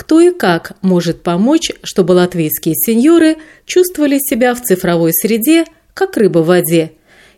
Кто 0.00 0.18
и 0.18 0.32
как 0.32 0.72
может 0.80 1.22
помочь, 1.22 1.70
чтобы 1.82 2.12
латвийские 2.12 2.74
сеньоры 2.74 3.36
чувствовали 3.66 4.18
себя 4.18 4.54
в 4.54 4.62
цифровой 4.62 5.12
среде, 5.12 5.66
как 5.92 6.16
рыба 6.16 6.38
в 6.38 6.46
воде, 6.46 6.92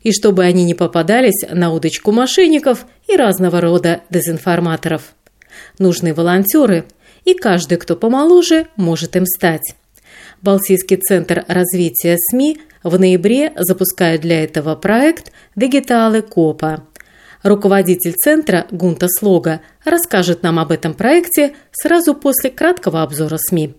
и 0.04 0.12
чтобы 0.12 0.44
они 0.44 0.62
не 0.62 0.74
попадались 0.74 1.44
на 1.50 1.72
удочку 1.72 2.12
мошенников 2.12 2.86
и 3.08 3.16
разного 3.16 3.60
рода 3.60 4.02
дезинформаторов. 4.10 5.14
Нужны 5.80 6.14
волонтеры, 6.14 6.84
и 7.24 7.34
каждый, 7.34 7.78
кто 7.78 7.96
помоложе, 7.96 8.68
может 8.76 9.16
им 9.16 9.26
стать. 9.26 9.74
Балтийский 10.40 10.98
центр 10.98 11.44
развития 11.48 12.16
СМИ 12.16 12.58
в 12.84 12.96
ноябре 12.96 13.52
запускает 13.56 14.20
для 14.20 14.44
этого 14.44 14.76
проект 14.76 15.32
«Дигиталы 15.56 16.22
Копа», 16.22 16.84
Руководитель 17.42 18.14
центра 18.14 18.66
Гунта 18.70 19.08
Слога 19.08 19.62
расскажет 19.84 20.44
нам 20.44 20.60
об 20.60 20.70
этом 20.70 20.94
проекте 20.94 21.54
сразу 21.72 22.14
после 22.14 22.50
краткого 22.50 23.02
обзора 23.02 23.36
СМИ. 23.36 23.74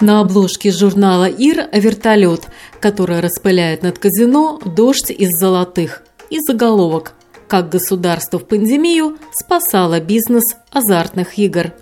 На 0.00 0.20
обложке 0.20 0.70
журнала 0.70 1.28
«Ир» 1.28 1.68
вертолет, 1.72 2.42
который 2.80 3.20
распыляет 3.20 3.82
над 3.82 3.98
казино 3.98 4.60
дождь 4.64 5.10
из 5.10 5.30
золотых 5.30 6.02
и 6.30 6.38
заголовок 6.38 7.14
«Как 7.48 7.68
государство 7.68 8.38
в 8.38 8.46
пандемию 8.46 9.16
спасало 9.32 10.00
бизнес 10.00 10.54
азартных 10.70 11.38
игр». 11.38 11.72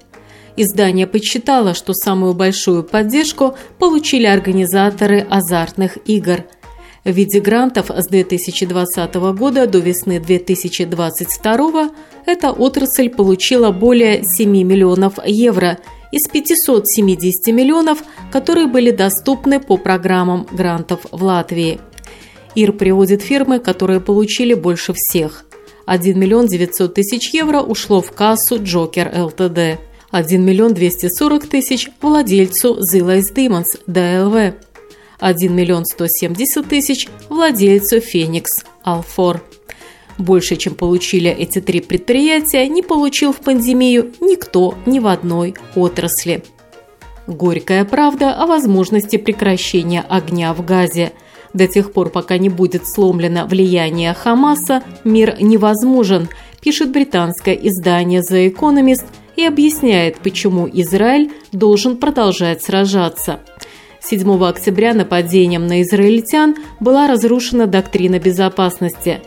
Издание 0.57 1.07
подсчитало, 1.07 1.75
что 1.75 1.93
самую 1.93 2.33
большую 2.33 2.85
поддержку 2.85 3.57
получили 3.79 4.27
организаторы 4.27 5.21
азартных 5.29 5.99
игр– 6.07 6.45
в 7.05 7.11
виде 7.11 7.41
грантов 7.41 7.91
с 7.91 8.07
2020 8.09 9.15
года 9.15 9.67
до 9.67 9.79
весны 9.79 10.21
2022 10.21 11.91
эта 12.27 12.51
отрасль 12.51 13.11
получила 13.11 13.71
более 13.71 14.25
7 14.25 14.51
миллионов 14.51 15.19
евро 15.27 15.79
из 16.11 16.29
570 16.29 17.47
миллионов, 17.49 18.03
которые 18.33 18.67
были 18.67 18.91
доступны 18.91 19.61
по 19.61 19.77
программам 19.77 20.47
грантов 20.51 21.01
в 21.11 21.23
Латвии. 21.23 21.81
ИР 22.55 22.73
приводит 22.73 23.21
фирмы, 23.21 23.59
которые 23.59 24.01
получили 24.01 24.55
больше 24.55 24.95
всех. 24.95 25.45
1 25.87 26.19
миллион 26.19 26.47
900 26.47 26.95
тысяч 26.95 27.35
евро 27.35 27.61
ушло 27.61 28.01
в 28.01 28.13
кассу 28.13 28.63
Джокер 28.63 29.11
ЛТД. 29.15 29.81
1 30.11 30.43
миллион 30.43 30.73
240 30.73 31.47
тысяч 31.49 31.91
владельцу 32.01 32.79
Zilais 32.81 33.35
Demons 33.35 33.81
ДЛВ. 33.87 34.55
1 35.21 35.55
миллион 35.55 35.85
170 35.85 36.69
тысяч 36.69 37.09
владельцу 37.29 38.01
Феникс 38.01 38.65
Алфор. 38.83 39.43
Больше, 40.19 40.57
чем 40.57 40.75
получили 40.75 41.31
эти 41.31 41.61
три 41.61 41.81
предприятия, 41.81 42.69
не 42.69 42.83
получил 42.83 43.33
в 43.33 43.41
пандемию 43.41 44.13
никто 44.21 44.75
ни 44.87 45.01
в 45.01 45.07
одной 45.07 45.55
отрасли. 45.75 46.45
Горькая 47.27 47.85
правда 47.85 48.35
о 48.35 48.47
возможности 48.47 49.17
прекращения 49.17 50.05
огня 50.09 50.53
в 50.53 50.65
Газе. 50.65 51.13
До 51.53 51.67
тех 51.67 51.93
пор, 51.93 52.11
пока 52.11 52.37
не 52.37 52.49
будет 52.49 52.87
сломлено 52.87 53.47
влияние 53.47 54.13
Хамаса, 54.13 54.83
мир 55.05 55.37
невозможен, 55.41 56.29
пишет 56.61 56.91
британское 56.91 57.55
издание 57.55 58.21
The 58.21 58.53
Economist 58.53 59.05
и 59.37 59.45
объясняет, 59.45 60.19
почему 60.19 60.69
Израиль 60.73 61.33
должен 61.53 61.97
продолжать 61.97 62.63
сражаться– 62.63 63.41
7 64.07 64.45
октября 64.45 64.93
нападением 64.93 65.67
на 65.67 65.81
израильтян 65.81 66.57
была 66.79 67.07
разрушена 67.07 67.67
доктрина 67.67 68.19
безопасности. 68.19 69.23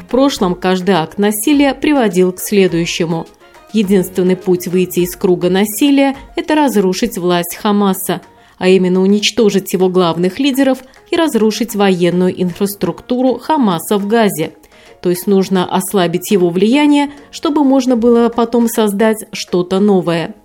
В 0.00 0.06
прошлом 0.06 0.54
каждый 0.54 0.94
акт 0.94 1.18
насилия 1.18 1.74
приводил 1.74 2.32
к 2.32 2.40
следующему. 2.40 3.26
Единственный 3.74 4.36
путь 4.36 4.68
выйти 4.68 5.00
из 5.00 5.16
круга 5.16 5.50
насилия– 5.50 6.16
это 6.36 6.54
разрушить 6.54 7.18
власть 7.18 7.56
Хамаса, 7.56 8.22
а 8.56 8.68
именно 8.68 9.02
уничтожить 9.02 9.74
его 9.74 9.90
главных 9.90 10.38
лидеров 10.38 10.78
и 11.10 11.16
разрушить 11.16 11.74
военную 11.74 12.40
инфраструктуру 12.42 13.38
Хамаса 13.38 13.98
в 13.98 14.06
Газе. 14.06 14.54
То 15.02 15.10
есть 15.10 15.26
нужно 15.26 15.66
ослабить 15.66 16.30
его 16.30 16.48
влияние, 16.48 17.10
чтобы 17.30 17.64
можно 17.64 17.96
было 17.98 18.30
потом 18.30 18.66
создать 18.66 19.26
что-то 19.32 19.78
новое– 19.78 20.34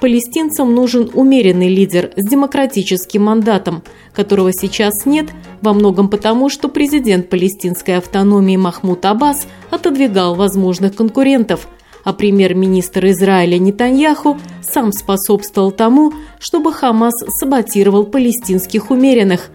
Палестинцам 0.00 0.74
нужен 0.74 1.10
умеренный 1.14 1.68
лидер 1.68 2.12
с 2.16 2.24
демократическим 2.26 3.24
мандатом, 3.24 3.82
которого 4.12 4.52
сейчас 4.52 5.06
нет, 5.06 5.28
во 5.62 5.72
многом 5.72 6.08
потому, 6.10 6.50
что 6.50 6.68
президент 6.68 7.30
палестинской 7.30 7.96
автономии 7.96 8.58
Махмуд 8.58 9.04
Аббас 9.06 9.46
отодвигал 9.70 10.34
возможных 10.34 10.94
конкурентов, 10.94 11.66
а 12.04 12.12
премьер-министр 12.12 13.06
Израиля 13.06 13.58
Нетаньяху 13.58 14.36
сам 14.60 14.92
способствовал 14.92 15.72
тому, 15.72 16.12
чтобы 16.38 16.74
Хамас 16.74 17.14
саботировал 17.28 18.04
палестинских 18.04 18.90
умеренных. 18.90 19.48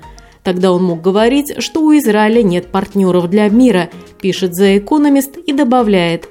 Тогда 0.43 0.71
он 0.71 0.83
мог 0.83 1.01
говорить, 1.01 1.61
что 1.61 1.81
у 1.81 1.95
Израиля 1.95 2.41
нет 2.41 2.71
партнеров 2.71 3.29
для 3.29 3.47
мира, 3.47 3.91
пишет 4.19 4.59
The 4.59 4.83
Economist 4.83 5.39
и 5.39 5.53
добавляет 5.53 6.27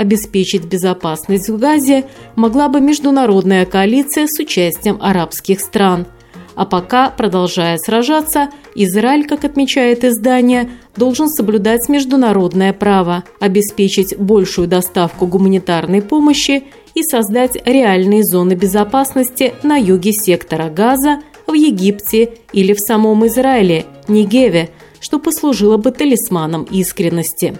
обеспечить 0.00 0.64
безопасность 0.64 1.50
в 1.50 1.58
Газе 1.58 2.06
могла 2.34 2.70
бы 2.70 2.80
международная 2.80 3.66
коалиция 3.66 4.26
с 4.26 4.38
участием 4.40 4.96
арабских 4.98 5.60
стран. 5.60 6.06
А 6.54 6.64
пока, 6.64 7.10
продолжая 7.10 7.76
сражаться, 7.76 8.48
Израиль, 8.74 9.26
как 9.26 9.44
отмечает 9.44 10.02
издание, 10.02 10.70
должен 10.96 11.28
соблюдать 11.28 11.90
международное 11.90 12.72
право, 12.72 13.24
обеспечить 13.40 14.16
большую 14.16 14.68
доставку 14.68 15.26
гуманитарной 15.26 16.00
помощи 16.00 16.64
и 16.94 17.02
создать 17.02 17.58
реальные 17.66 18.24
зоны 18.24 18.54
безопасности 18.54 19.52
на 19.62 19.76
юге 19.76 20.12
сектора 20.12 20.70
Газа, 20.70 21.20
в 21.46 21.52
Египте 21.52 22.34
или 22.54 22.72
в 22.72 22.80
самом 22.80 23.26
Израиле, 23.26 23.84
Нигеве, 24.08 24.70
что 24.98 25.18
послужило 25.18 25.76
бы 25.76 25.90
талисманом 25.90 26.64
искренности 26.64 27.58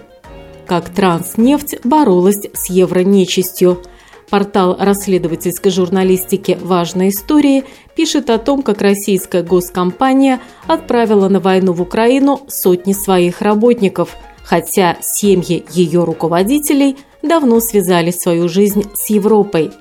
как 0.65 0.89
Транснефть 0.89 1.83
боролась 1.83 2.47
с 2.53 2.69
евронечистью. 2.69 3.81
Портал 4.29 4.77
расследовательской 4.79 5.71
журналистики 5.71 6.57
«Важные 6.61 7.09
истории» 7.09 7.65
пишет 7.97 8.29
о 8.29 8.37
том, 8.37 8.61
как 8.61 8.81
российская 8.81 9.43
госкомпания 9.43 10.39
отправила 10.67 11.27
на 11.27 11.41
войну 11.41 11.73
в 11.73 11.81
Украину 11.81 12.39
сотни 12.47 12.93
своих 12.93 13.41
работников, 13.41 14.15
хотя 14.43 14.97
семьи 15.01 15.65
ее 15.71 16.05
руководителей 16.05 16.95
давно 17.21 17.59
связали 17.59 18.11
свою 18.11 18.47
жизнь 18.47 18.85
с 18.93 19.09
Европой. 19.09 19.71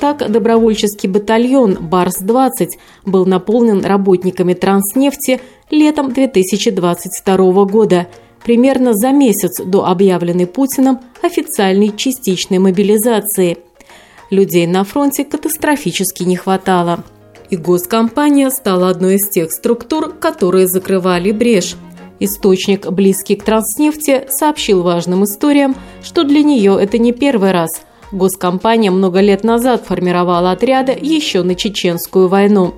Так, 0.00 0.30
добровольческий 0.30 1.08
батальон 1.08 1.78
«Барс-20» 1.80 2.70
был 3.04 3.24
наполнен 3.24 3.84
работниками 3.84 4.54
транснефти 4.54 5.40
летом 5.70 6.12
2022 6.12 7.64
года– 7.66 8.08
примерно 8.46 8.94
за 8.94 9.10
месяц 9.10 9.60
до 9.60 9.86
объявленной 9.86 10.46
Путиным 10.46 11.00
официальной 11.20 11.90
частичной 11.96 12.60
мобилизации. 12.60 13.58
Людей 14.30 14.68
на 14.68 14.84
фронте 14.84 15.24
катастрофически 15.24 16.22
не 16.22 16.36
хватало. 16.36 17.02
И 17.50 17.56
госкомпания 17.56 18.50
стала 18.50 18.88
одной 18.88 19.16
из 19.16 19.28
тех 19.28 19.50
структур, 19.50 20.12
которые 20.12 20.68
закрывали 20.68 21.32
брешь. 21.32 21.74
Источник, 22.20 22.88
близкий 22.88 23.34
к 23.34 23.42
транснефти, 23.42 24.26
сообщил 24.30 24.84
важным 24.84 25.24
историям, 25.24 25.74
что 26.04 26.22
для 26.22 26.44
нее 26.44 26.78
это 26.80 26.98
не 26.98 27.10
первый 27.10 27.50
раз. 27.50 27.82
Госкомпания 28.12 28.92
много 28.92 29.18
лет 29.18 29.42
назад 29.42 29.84
формировала 29.84 30.52
отряды 30.52 30.96
еще 31.00 31.42
на 31.42 31.56
Чеченскую 31.56 32.28
войну. 32.28 32.74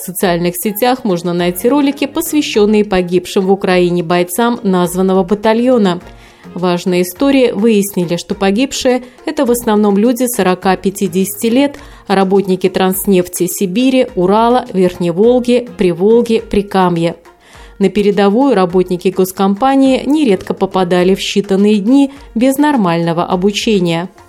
В 0.00 0.02
социальных 0.02 0.54
сетях 0.56 1.04
можно 1.04 1.34
найти 1.34 1.68
ролики, 1.68 2.06
посвященные 2.06 2.86
погибшим 2.86 3.44
в 3.44 3.52
Украине 3.52 4.02
бойцам 4.02 4.58
названного 4.62 5.24
батальона. 5.24 6.00
Важные 6.54 7.02
истории 7.02 7.50
выяснили, 7.52 8.16
что 8.16 8.34
погибшие– 8.34 9.02
это 9.26 9.44
в 9.44 9.50
основном 9.50 9.98
люди 9.98 10.24
40-50 10.24 11.50
лет, 11.50 11.78
работники 12.06 12.70
транснефти 12.70 13.46
Сибири, 13.46 14.06
Урала, 14.14 14.64
Верхней 14.72 15.10
Волги, 15.10 15.68
Приволги, 15.76 16.40
Прикамья. 16.50 17.16
На 17.78 17.90
передовую 17.90 18.54
работники 18.54 19.08
госкомпании 19.08 20.02
нередко 20.06 20.54
попадали 20.54 21.14
в 21.14 21.18
считанные 21.18 21.74
дни 21.74 22.10
без 22.34 22.56
нормального 22.56 23.26
обучения– 23.26 24.08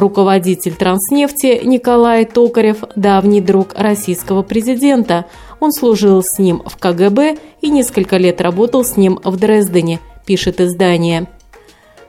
Руководитель 0.00 0.72
транснефти 0.72 1.60
Николай 1.62 2.24
Токарев– 2.24 2.84
давний 2.96 3.42
друг 3.42 3.74
российского 3.74 4.42
президента. 4.42 5.26
Он 5.60 5.72
служил 5.72 6.22
с 6.22 6.38
ним 6.38 6.62
в 6.64 6.78
КГБ 6.78 7.36
и 7.60 7.68
несколько 7.68 8.16
лет 8.16 8.40
работал 8.40 8.82
с 8.82 8.96
ним 8.96 9.20
в 9.22 9.36
Дрездене, 9.36 10.00
пишет 10.24 10.58
издание. 10.58 11.28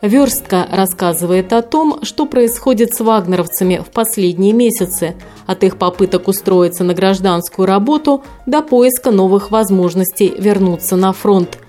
Верстка 0.01 0.65
рассказывает 0.71 1.51
о 1.51 1.61
том, 1.61 1.99
что 2.03 2.25
происходит 2.25 2.93
с 2.93 3.01
вагнеровцами 3.01 3.83
в 3.85 3.91
последние 3.91 4.53
месяцы, 4.53 5.17
от 5.45 5.65
их 5.65 5.75
попыток 5.75 6.29
устроиться 6.29 6.85
на 6.85 6.93
гражданскую 6.93 7.65
работу 7.65 8.23
до 8.45 8.61
поиска 8.61 9.11
новых 9.11 9.51
возможностей 9.51 10.33
вернуться 10.37 10.95
на 10.95 11.11
фронт. 11.11 11.59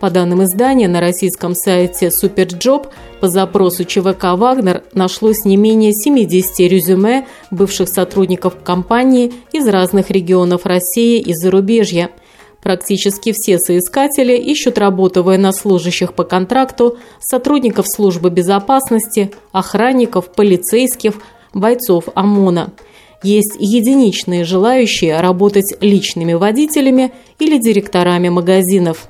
По 0.00 0.10
данным 0.10 0.42
издания, 0.44 0.88
на 0.88 1.00
российском 1.00 1.54
сайте 1.54 2.10
Суперджоb 2.10 2.88
по 3.20 3.28
запросу 3.28 3.84
ЧВК 3.84 4.34
«Вагнер» 4.34 4.82
нашлось 4.94 5.44
не 5.44 5.56
менее 5.56 5.92
70 5.92 6.58
резюме 6.60 7.26
бывших 7.50 7.88
сотрудников 7.88 8.54
компании 8.64 9.32
из 9.52 9.68
разных 9.68 10.10
регионов 10.10 10.64
России 10.64 11.20
и 11.20 11.34
зарубежья– 11.34 12.10
Практически 12.62 13.32
все 13.32 13.58
соискатели 13.58 14.36
ищут 14.36 14.78
работу 14.78 15.22
военнослужащих 15.22 16.12
по 16.12 16.24
контракту, 16.24 16.98
сотрудников 17.18 17.88
службы 17.88 18.30
безопасности, 18.30 19.32
охранников, 19.50 20.32
полицейских, 20.32 21.14
бойцов 21.54 22.04
ОМОНа. 22.14 22.72
Есть 23.22 23.56
единичные 23.58 24.44
желающие 24.44 25.20
работать 25.20 25.74
личными 25.80 26.34
водителями 26.34 27.12
или 27.38 27.58
директорами 27.58 28.28
магазинов. 28.28 29.08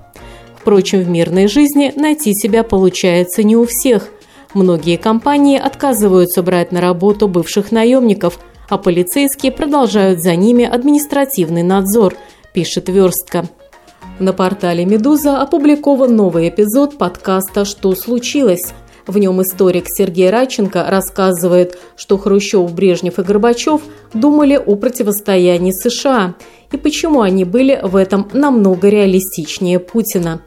Впрочем, 0.60 1.02
в 1.02 1.08
мирной 1.08 1.48
жизни 1.48 1.92
найти 1.96 2.34
себя 2.34 2.62
получается 2.62 3.42
не 3.42 3.56
у 3.56 3.64
всех. 3.66 4.08
Многие 4.54 4.96
компании 4.96 5.58
отказываются 5.58 6.42
брать 6.42 6.72
на 6.72 6.80
работу 6.80 7.28
бывших 7.28 7.72
наемников, 7.72 8.38
а 8.68 8.78
полицейские 8.78 9.52
продолжают 9.52 10.20
за 10.20 10.36
ними 10.36 10.64
административный 10.64 11.62
надзор– 11.62 12.14
пишет 12.52 12.88
Верстка. 12.88 13.48
На 14.18 14.32
портале 14.32 14.84
«Медуза» 14.84 15.40
опубликован 15.40 16.14
новый 16.14 16.48
эпизод 16.48 16.98
подкаста 16.98 17.64
«Что 17.64 17.94
случилось?». 17.94 18.74
В 19.06 19.18
нем 19.18 19.40
историк 19.42 19.86
Сергей 19.88 20.30
Радченко 20.30 20.86
рассказывает, 20.88 21.78
что 21.96 22.18
Хрущев, 22.18 22.70
Брежнев 22.72 23.18
и 23.18 23.22
Горбачев 23.22 23.80
думали 24.12 24.56
о 24.56 24.76
противостоянии 24.76 25.72
США 25.72 26.34
и 26.70 26.76
почему 26.76 27.22
они 27.22 27.44
были 27.44 27.80
в 27.82 27.96
этом 27.96 28.28
намного 28.32 28.88
реалистичнее 28.88 29.80
Путина. 29.80 30.42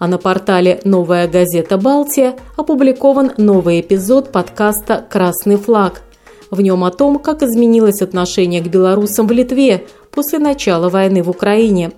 А 0.00 0.08
на 0.08 0.16
портале 0.16 0.80
«Новая 0.84 1.28
газета 1.28 1.76
Балтия» 1.76 2.34
опубликован 2.56 3.32
новый 3.36 3.82
эпизод 3.82 4.32
подкаста 4.32 5.04
«Красный 5.10 5.56
флаг». 5.56 6.00
В 6.50 6.62
нем 6.62 6.84
о 6.84 6.90
том, 6.90 7.18
как 7.18 7.42
изменилось 7.42 8.00
отношение 8.00 8.62
к 8.62 8.68
белорусам 8.68 9.26
в 9.26 9.30
Литве 9.30 9.84
после 10.10 10.38
начала 10.38 10.88
войны 10.88 11.22
в 11.22 11.28
Украине. 11.28 11.92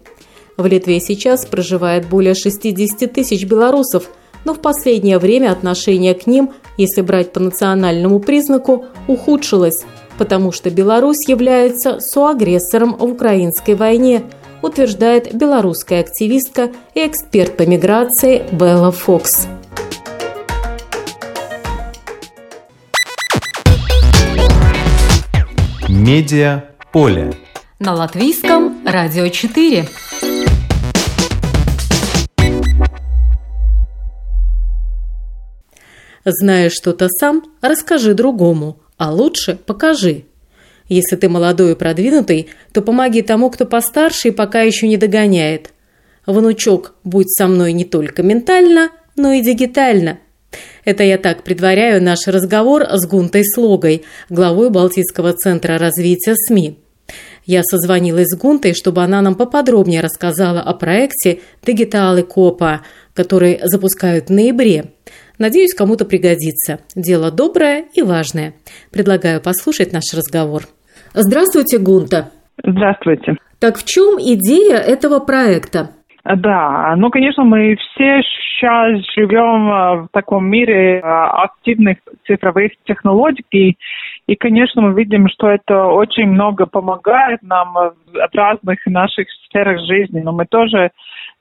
В 0.56 0.66
Литве 0.66 0.98
сейчас 0.98 1.46
проживает 1.46 2.08
более 2.08 2.34
60 2.34 3.12
тысяч 3.12 3.44
белорусов, 3.46 4.10
но 4.44 4.52
в 4.52 4.58
последнее 4.58 5.20
время 5.20 5.52
отношение 5.52 6.14
к 6.14 6.26
ним, 6.26 6.50
если 6.76 7.02
брать 7.02 7.32
по 7.32 7.38
национальному 7.38 8.18
признаку, 8.18 8.86
ухудшилось, 9.06 9.84
потому 10.18 10.50
что 10.50 10.70
Беларусь 10.70 11.28
является 11.28 12.00
соагрессором 12.00 12.96
в 12.96 13.04
украинской 13.04 13.76
войне, 13.76 14.24
утверждает 14.62 15.34
белорусская 15.34 16.00
активистка 16.00 16.70
и 16.94 17.06
эксперт 17.06 17.56
по 17.56 17.62
миграции 17.62 18.44
Белла 18.52 18.92
Фокс. 18.92 19.46
Медиа 25.88 26.64
поле 26.92 27.32
на 27.78 27.94
латвийском 27.94 28.86
радио 28.86 29.28
4. 29.28 29.88
Знаешь 36.24 36.72
что-то 36.72 37.08
сам, 37.08 37.42
расскажи 37.60 38.14
другому, 38.14 38.78
а 38.96 39.10
лучше 39.12 39.56
покажи. 39.56 40.26
Если 40.88 41.16
ты 41.16 41.28
молодой 41.28 41.72
и 41.72 41.76
продвинутый, 41.76 42.48
то 42.72 42.82
помоги 42.82 43.22
тому, 43.22 43.50
кто 43.50 43.64
постарше 43.64 44.28
и 44.28 44.32
пока 44.32 44.62
еще 44.62 44.88
не 44.88 44.96
догоняет. 44.96 45.72
Внучок, 46.26 46.94
будь 47.04 47.30
со 47.30 47.46
мной 47.46 47.72
не 47.72 47.84
только 47.84 48.22
ментально, 48.22 48.90
но 49.16 49.32
и 49.32 49.40
дигитально. 49.40 50.18
Это 50.84 51.02
я 51.02 51.18
так 51.18 51.44
предваряю 51.44 52.02
наш 52.02 52.26
разговор 52.26 52.84
с 52.90 53.06
Гунтой 53.06 53.44
Слогой, 53.44 54.04
главой 54.28 54.70
Балтийского 54.70 55.32
центра 55.32 55.78
развития 55.78 56.34
СМИ. 56.34 56.78
Я 57.44 57.62
созвонилась 57.64 58.28
с 58.28 58.36
Гунтой, 58.36 58.74
чтобы 58.74 59.02
она 59.02 59.20
нам 59.20 59.34
поподробнее 59.34 60.00
рассказала 60.00 60.60
о 60.60 60.74
проекте 60.74 61.40
«Дигиталы 61.64 62.22
Копа», 62.22 62.82
который 63.14 63.60
запускают 63.64 64.28
в 64.28 64.32
ноябре. 64.32 64.92
Надеюсь, 65.42 65.74
кому-то 65.74 66.04
пригодится. 66.04 66.78
Дело 66.94 67.32
доброе 67.32 67.86
и 67.94 68.02
важное. 68.02 68.52
Предлагаю 68.92 69.42
послушать 69.42 69.92
наш 69.92 70.04
разговор. 70.14 70.62
Здравствуйте, 71.14 71.80
Гунта. 71.80 72.30
Здравствуйте. 72.62 73.34
Так 73.58 73.76
в 73.76 73.84
чем 73.84 74.20
идея 74.20 74.76
этого 74.76 75.18
проекта? 75.18 75.90
Да, 76.24 76.94
ну, 76.96 77.10
конечно, 77.10 77.42
мы 77.42 77.74
все 77.74 78.22
сейчас 78.22 79.02
живем 79.16 80.04
в 80.04 80.08
таком 80.12 80.46
мире 80.46 81.00
активных 81.00 81.98
цифровых 82.24 82.70
технологий, 82.84 83.76
и, 84.28 84.36
конечно, 84.36 84.80
мы 84.80 84.94
видим, 84.94 85.26
что 85.28 85.48
это 85.48 85.86
очень 85.86 86.28
много 86.28 86.66
помогает 86.66 87.42
нам 87.42 87.74
в 87.74 87.94
разных 88.32 88.78
наших 88.86 89.26
сферах 89.48 89.80
жизни, 89.80 90.20
но 90.20 90.30
мы 90.30 90.46
тоже 90.46 90.92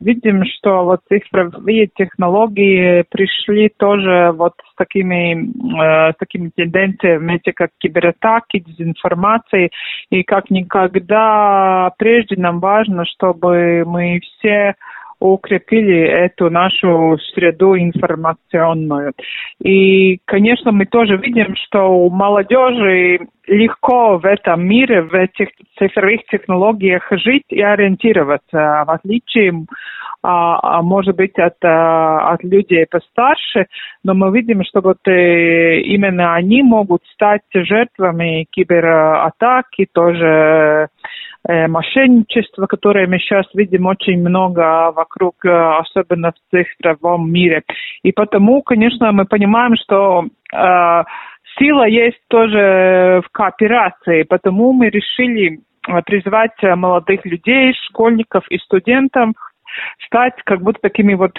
видим, 0.02 0.44
что 0.46 0.84
вот 0.84 1.02
цифровые 1.08 1.88
технологии 1.96 3.06
пришли 3.10 3.70
тоже 3.70 4.32
вот 4.34 4.54
с 4.72 4.76
такими, 4.76 6.10
э, 6.10 6.14
такими 6.20 6.50
тенденциями, 6.50 7.40
как 7.56 7.70
кибератаки, 7.78 8.60
дезинформации, 8.60 9.70
и 10.10 10.24
как 10.24 10.50
никогда 10.50 11.92
прежде 11.98 12.36
нам 12.38 12.60
важно, 12.60 13.06
чтобы 13.06 13.84
мы 13.86 14.20
все 14.22 14.76
укрепили 15.22 16.00
эту 16.00 16.50
нашу 16.50 17.18
среду 17.34 17.78
информационную. 17.78 19.14
И, 19.64 20.20
конечно, 20.26 20.72
мы 20.72 20.86
тоже 20.86 21.18
видим, 21.18 21.56
что 21.56 21.84
у 21.84 22.10
молодежи 22.10 23.20
легко 23.48 24.18
в 24.18 24.26
этом 24.26 24.66
мире, 24.66 25.04
в 25.04 25.14
этих 25.14 25.50
цифровых 25.78 26.22
технологиях 26.32 27.08
жить 27.12 27.46
и 27.50 27.62
ориентироваться, 27.62 28.84
в 28.88 28.92
отличие 28.92 29.66
а, 30.24 30.78
а 30.78 30.82
может 30.84 31.16
быть, 31.16 31.38
от, 31.40 31.56
а, 31.64 32.34
от 32.34 32.44
людей 32.44 32.86
постарше, 32.90 33.66
но 34.04 34.14
мы 34.14 34.32
видим, 34.32 34.64
что 34.64 34.82
вот 34.82 35.00
э, 35.08 35.80
именно 35.80 36.36
они 36.36 36.62
могут 36.62 37.02
стать 37.14 37.42
жертвами 37.54 38.46
кибератак 38.52 39.66
и 39.78 39.88
тоже 39.92 40.90
э, 41.48 41.68
мошенничества, 41.68 42.68
которое 42.68 43.08
мы 43.08 43.20
сейчас 43.20 43.46
видим 43.54 43.86
очень 43.86 44.20
много 44.20 44.92
вокруг, 44.92 45.36
э, 45.46 45.50
особенно 45.50 46.32
в 46.32 46.56
цифровом 46.56 47.32
мире. 47.32 47.64
И 48.04 48.12
потому, 48.12 48.62
конечно, 48.62 49.12
мы 49.12 49.26
понимаем, 49.26 49.76
что 49.76 50.26
э, 50.54 51.04
сила 51.58 51.88
есть 51.88 52.22
тоже 52.28 53.22
в 53.26 53.32
кооперации, 53.32 54.24
потому 54.24 54.74
мы 54.74 54.90
решили 54.90 55.60
призвать 56.06 56.62
молодых 56.62 57.26
людей, 57.26 57.74
школьников 57.88 58.46
и 58.50 58.60
студентов 58.60 59.32
стать 60.06 60.36
как 60.46 60.62
будто 60.62 60.80
такими 60.82 61.16
вот 61.16 61.32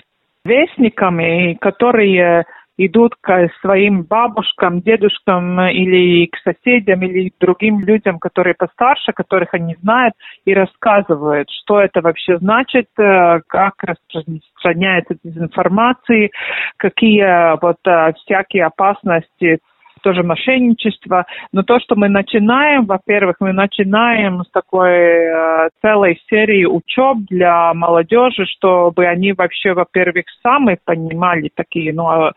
вестниками, 0.44 1.54
которые 1.60 2.44
идут 2.76 3.14
к 3.20 3.48
своим 3.60 4.02
бабушкам, 4.02 4.80
дедушкам 4.80 5.60
или 5.60 6.26
к 6.26 6.36
соседям 6.38 7.02
или 7.02 7.30
к 7.30 7.38
другим 7.38 7.80
людям, 7.80 8.18
которые 8.18 8.54
постарше, 8.54 9.12
которых 9.12 9.54
они 9.54 9.76
знают, 9.82 10.14
и 10.44 10.54
рассказывают, 10.54 11.48
что 11.50 11.80
это 11.80 12.00
вообще 12.00 12.38
значит, 12.38 12.88
э, 12.98 13.40
как 13.46 13.74
распространяется 13.82 15.16
дезинформация, 15.22 16.30
какие 16.76 17.60
вот 17.60 17.76
э, 17.86 18.12
всякие 18.24 18.66
опасности 18.66 19.58
тоже 20.02 20.22
мошенничество. 20.22 21.24
Но 21.52 21.62
то, 21.62 21.80
что 21.80 21.94
мы 21.96 22.08
начинаем, 22.08 22.84
во-первых, 22.84 23.36
мы 23.40 23.52
начинаем 23.52 24.42
с 24.44 24.50
такой 24.50 24.90
э, 24.90 25.68
целой 25.80 26.20
серии 26.28 26.64
учеб 26.64 27.18
для 27.30 27.72
молодежи, 27.72 28.44
чтобы 28.46 29.06
они 29.06 29.32
вообще, 29.32 29.72
во-первых, 29.72 30.24
сами 30.42 30.76
понимали 30.84 31.50
такие 31.54 31.92
ну, 31.92 32.08
а, 32.08 32.32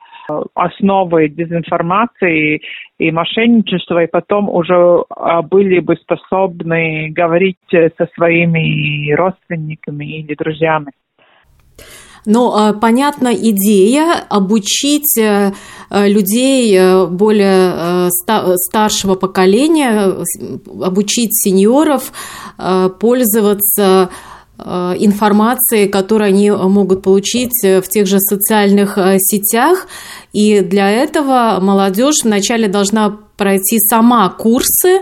основы 0.53 1.29
дезинформации 1.29 2.61
и 2.97 3.11
мошенничества, 3.11 4.03
и 4.03 4.07
потом 4.07 4.49
уже 4.49 5.03
а, 5.09 5.41
были 5.41 5.79
бы 5.79 5.95
способны 5.95 7.09
говорить 7.11 7.57
со 7.71 8.07
своими 8.15 9.11
родственниками 9.13 10.19
или 10.19 10.35
друзьями. 10.35 10.91
Но 12.25 12.73
понятна 12.81 13.35
идея 13.35 14.15
обучить 14.29 15.15
людей 15.91 17.07
более 17.11 18.09
старшего 18.09 19.13
поколения, 19.13 20.11
обучить 20.81 21.35
сеньоров 21.35 22.11
пользоваться 22.99 24.09
информацией, 24.57 25.87
которую 25.87 26.29
они 26.29 26.49
могут 26.51 27.01
получить 27.03 27.63
в 27.63 27.83
тех 27.89 28.07
же 28.07 28.19
социальных 28.19 28.97
сетях. 29.19 29.87
И 30.33 30.61
для 30.61 30.89
этого 30.89 31.59
молодежь 31.61 32.23
вначале 32.23 32.67
должна 32.67 33.17
пройти 33.37 33.79
сама 33.79 34.29
курсы, 34.29 35.01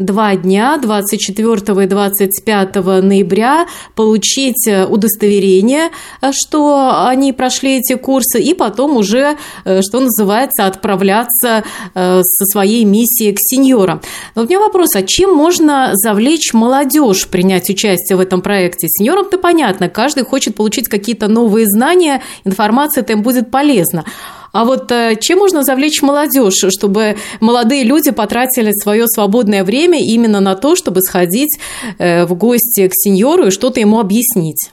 два 0.00 0.34
дня, 0.34 0.78
24 0.78 1.84
и 1.84 1.86
25 1.86 2.74
ноября, 3.02 3.66
получить 3.94 4.66
э, 4.66 4.86
удостоверение, 4.86 5.90
э, 6.20 6.32
что 6.32 7.06
они 7.06 7.32
прошли 7.32 7.78
эти 7.78 7.94
курсы, 7.96 8.40
и 8.40 8.54
потом 8.54 8.96
уже, 8.96 9.36
э, 9.64 9.82
что 9.82 10.00
называется, 10.00 10.66
отправляться 10.66 11.64
со 11.94 12.44
своей 12.46 12.84
миссией 12.84 13.32
к 13.32 13.38
сеньорам. 13.38 14.00
Но 14.34 14.42
у 14.42 14.44
меня 14.46 14.58
вопрос, 14.58 14.94
а 14.96 15.02
чем 15.02 15.34
можно 15.34 15.90
завлечь 15.92 16.52
молодежь 16.54 17.28
принять 17.28 17.68
участие 17.68 18.16
в 18.16 18.20
этом 18.20 18.40
проекте? 18.40 18.88
Сеньорам-то 18.88 19.38
понятно, 19.38 19.88
каждый 19.88 20.24
хочет 20.24 20.54
получить 20.54 20.88
какие-то 20.88 21.28
новые 21.28 21.66
знания, 21.66 22.22
информация-то 22.44 23.12
им 23.12 23.22
будет 23.22 23.50
полезна. 23.50 24.04
А 24.52 24.64
вот 24.64 24.90
э, 24.90 25.14
чем 25.20 25.38
можно 25.38 25.62
завлечь 25.62 26.02
молодежь, 26.02 26.64
чтобы 26.70 27.14
молодые 27.40 27.84
люди 27.84 28.12
потратили 28.12 28.70
свое 28.72 29.06
свободное 29.06 29.64
время 29.64 29.98
именно 29.98 30.40
на 30.40 30.54
то, 30.56 30.74
чтобы 30.74 31.00
сходить 31.00 31.58
э, 31.98 32.24
в 32.24 32.36
гости 32.36 32.88
к 32.88 32.92
сеньору 32.92 33.46
и 33.46 33.50
что-то 33.50 33.80
ему 33.80 34.00
объяснить? 34.00 34.72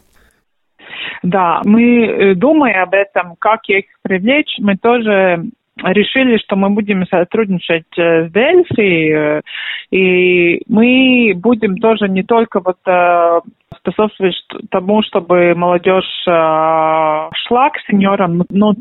Да, 1.23 1.61
мы 1.63 2.05
э, 2.05 2.35
думая 2.35 2.83
об 2.83 2.93
этом, 2.93 3.35
как 3.39 3.61
их 3.67 3.85
привлечь, 4.01 4.55
мы 4.59 4.77
тоже 4.77 5.45
решили, 5.83 6.37
что 6.37 6.55
мы 6.55 6.71
будем 6.71 7.05
сотрудничать 7.05 7.85
с 7.95 8.31
Дельфи, 8.31 9.43
и 9.91 10.63
мы 10.67 11.33
будем 11.35 11.77
тоже 11.77 12.09
не 12.09 12.23
только 12.23 12.61
вот 12.61 12.77
способствовать 13.77 14.33
тому, 14.71 15.03
чтобы 15.03 15.53
молодежь 15.53 16.23
шла 16.25 17.69
к 17.69 17.77
сеньорам, 17.87 18.43
но 18.49 18.73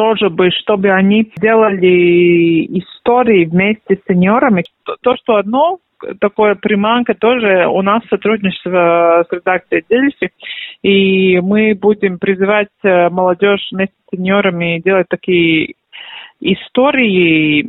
тоже 0.00 0.30
бы, 0.30 0.50
чтобы 0.50 0.88
они 0.92 1.30
делали 1.36 2.64
истории 2.78 3.44
вместе 3.44 3.96
с 3.96 4.06
сеньорами. 4.08 4.64
То, 5.02 5.14
что 5.16 5.36
одно 5.36 5.78
такое 6.22 6.54
приманка 6.54 7.12
тоже 7.12 7.66
у 7.66 7.82
нас 7.82 8.02
сотрудничество 8.08 9.26
с 9.28 9.30
редакцией 9.30 9.84
Дельфи, 9.90 10.30
и 10.82 11.38
мы 11.40 11.74
будем 11.74 12.18
призывать 12.18 12.70
э, 12.82 13.10
молодежь 13.10 13.68
вместе 13.70 13.94
с 14.06 14.16
сеньорами 14.16 14.80
делать 14.82 15.06
такие 15.10 15.74
истории 16.40 17.68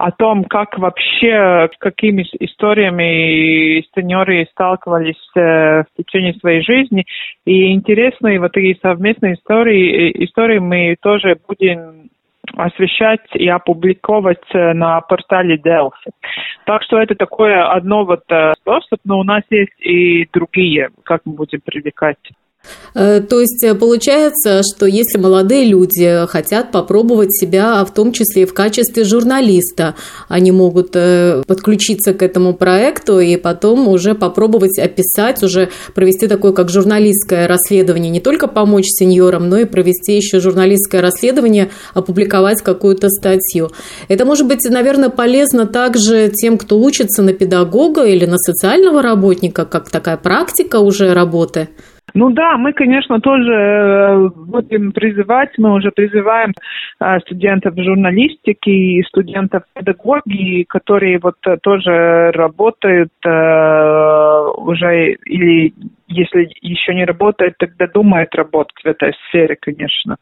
о 0.00 0.12
том, 0.12 0.44
как 0.44 0.78
вообще, 0.78 1.68
какими 1.78 2.22
историями 2.40 3.84
сеньоры 3.94 4.48
сталкивались 4.50 5.20
э, 5.36 5.82
в 5.82 5.86
течение 5.94 6.32
своей 6.34 6.62
жизни. 6.62 7.04
И 7.44 7.74
интересные 7.74 8.40
вот 8.40 8.52
такие 8.52 8.78
совместные 8.80 9.34
истории, 9.34 10.08
э, 10.08 10.24
истории 10.24 10.58
мы 10.58 10.96
тоже 11.02 11.38
будем 11.46 12.08
освещать 12.56 13.20
и 13.34 13.46
опубликовать 13.48 14.42
э, 14.54 14.72
на 14.72 15.02
портале 15.02 15.56
Delphi. 15.58 16.12
Так 16.64 16.82
что 16.82 16.98
это 16.98 17.14
такое 17.14 17.70
одно 17.70 18.06
вот 18.06 18.22
способ, 18.58 19.00
но 19.04 19.18
у 19.18 19.22
нас 19.22 19.42
есть 19.50 19.78
и 19.80 20.26
другие, 20.32 20.88
как 21.02 21.20
мы 21.26 21.34
будем 21.34 21.60
привлекать 21.60 22.16
то 22.92 23.40
есть 23.40 23.62
э, 23.62 23.74
получается, 23.74 24.62
что 24.62 24.86
если 24.86 25.18
молодые 25.18 25.64
люди 25.64 26.26
хотят 26.28 26.72
попробовать 26.72 27.32
себя, 27.32 27.84
в 27.84 27.94
том 27.94 28.12
числе 28.12 28.42
и 28.42 28.46
в 28.46 28.54
качестве 28.54 29.04
журналиста, 29.04 29.94
они 30.28 30.50
могут 30.50 30.90
э, 30.94 31.42
подключиться 31.46 32.14
к 32.14 32.22
этому 32.22 32.54
проекту 32.54 33.20
и 33.20 33.36
потом 33.36 33.88
уже 33.88 34.14
попробовать 34.14 34.78
описать, 34.78 35.42
уже 35.42 35.68
провести 35.94 36.26
такое 36.26 36.52
как 36.52 36.68
журналистское 36.68 37.46
расследование, 37.46 38.10
не 38.10 38.20
только 38.20 38.48
помочь 38.48 38.86
сеньорам, 38.88 39.48
но 39.48 39.58
и 39.58 39.64
провести 39.64 40.16
еще 40.16 40.40
журналистское 40.40 41.00
расследование, 41.00 41.70
опубликовать 41.94 42.62
какую-то 42.62 43.08
статью. 43.08 43.70
Это 44.08 44.24
может 44.24 44.46
быть, 44.46 44.68
наверное, 44.68 45.10
полезно 45.10 45.66
также 45.66 46.28
тем, 46.28 46.58
кто 46.58 46.80
учится 46.80 47.22
на 47.22 47.32
педагога 47.32 48.04
или 48.04 48.26
на 48.26 48.38
социального 48.38 49.00
работника, 49.02 49.64
как 49.64 49.90
такая 49.90 50.16
практика 50.16 50.80
уже 50.80 51.14
работы. 51.14 51.68
Ну 52.14 52.30
да, 52.30 52.56
мы, 52.56 52.72
конечно, 52.72 53.20
тоже 53.20 53.52
э, 53.52 54.28
будем 54.34 54.92
призывать, 54.92 55.50
мы 55.58 55.74
уже 55.74 55.90
призываем 55.90 56.52
э, 57.00 57.18
студентов 57.20 57.74
журналистики 57.76 58.70
и 58.70 59.02
студентов 59.04 59.62
педагогии, 59.74 60.64
которые 60.64 61.18
вот 61.18 61.36
э, 61.46 61.56
тоже 61.62 62.30
работают 62.32 63.10
уже 63.22 65.12
или 65.26 65.72
если 66.08 66.50
еще 66.60 66.94
не 66.94 67.04
работают, 67.04 67.54
тогда 67.58 67.86
думают 67.86 68.34
работать 68.34 68.76
в 68.82 68.86
этой 68.86 69.12
сфере, 69.28 69.56
конечно. 69.60 70.16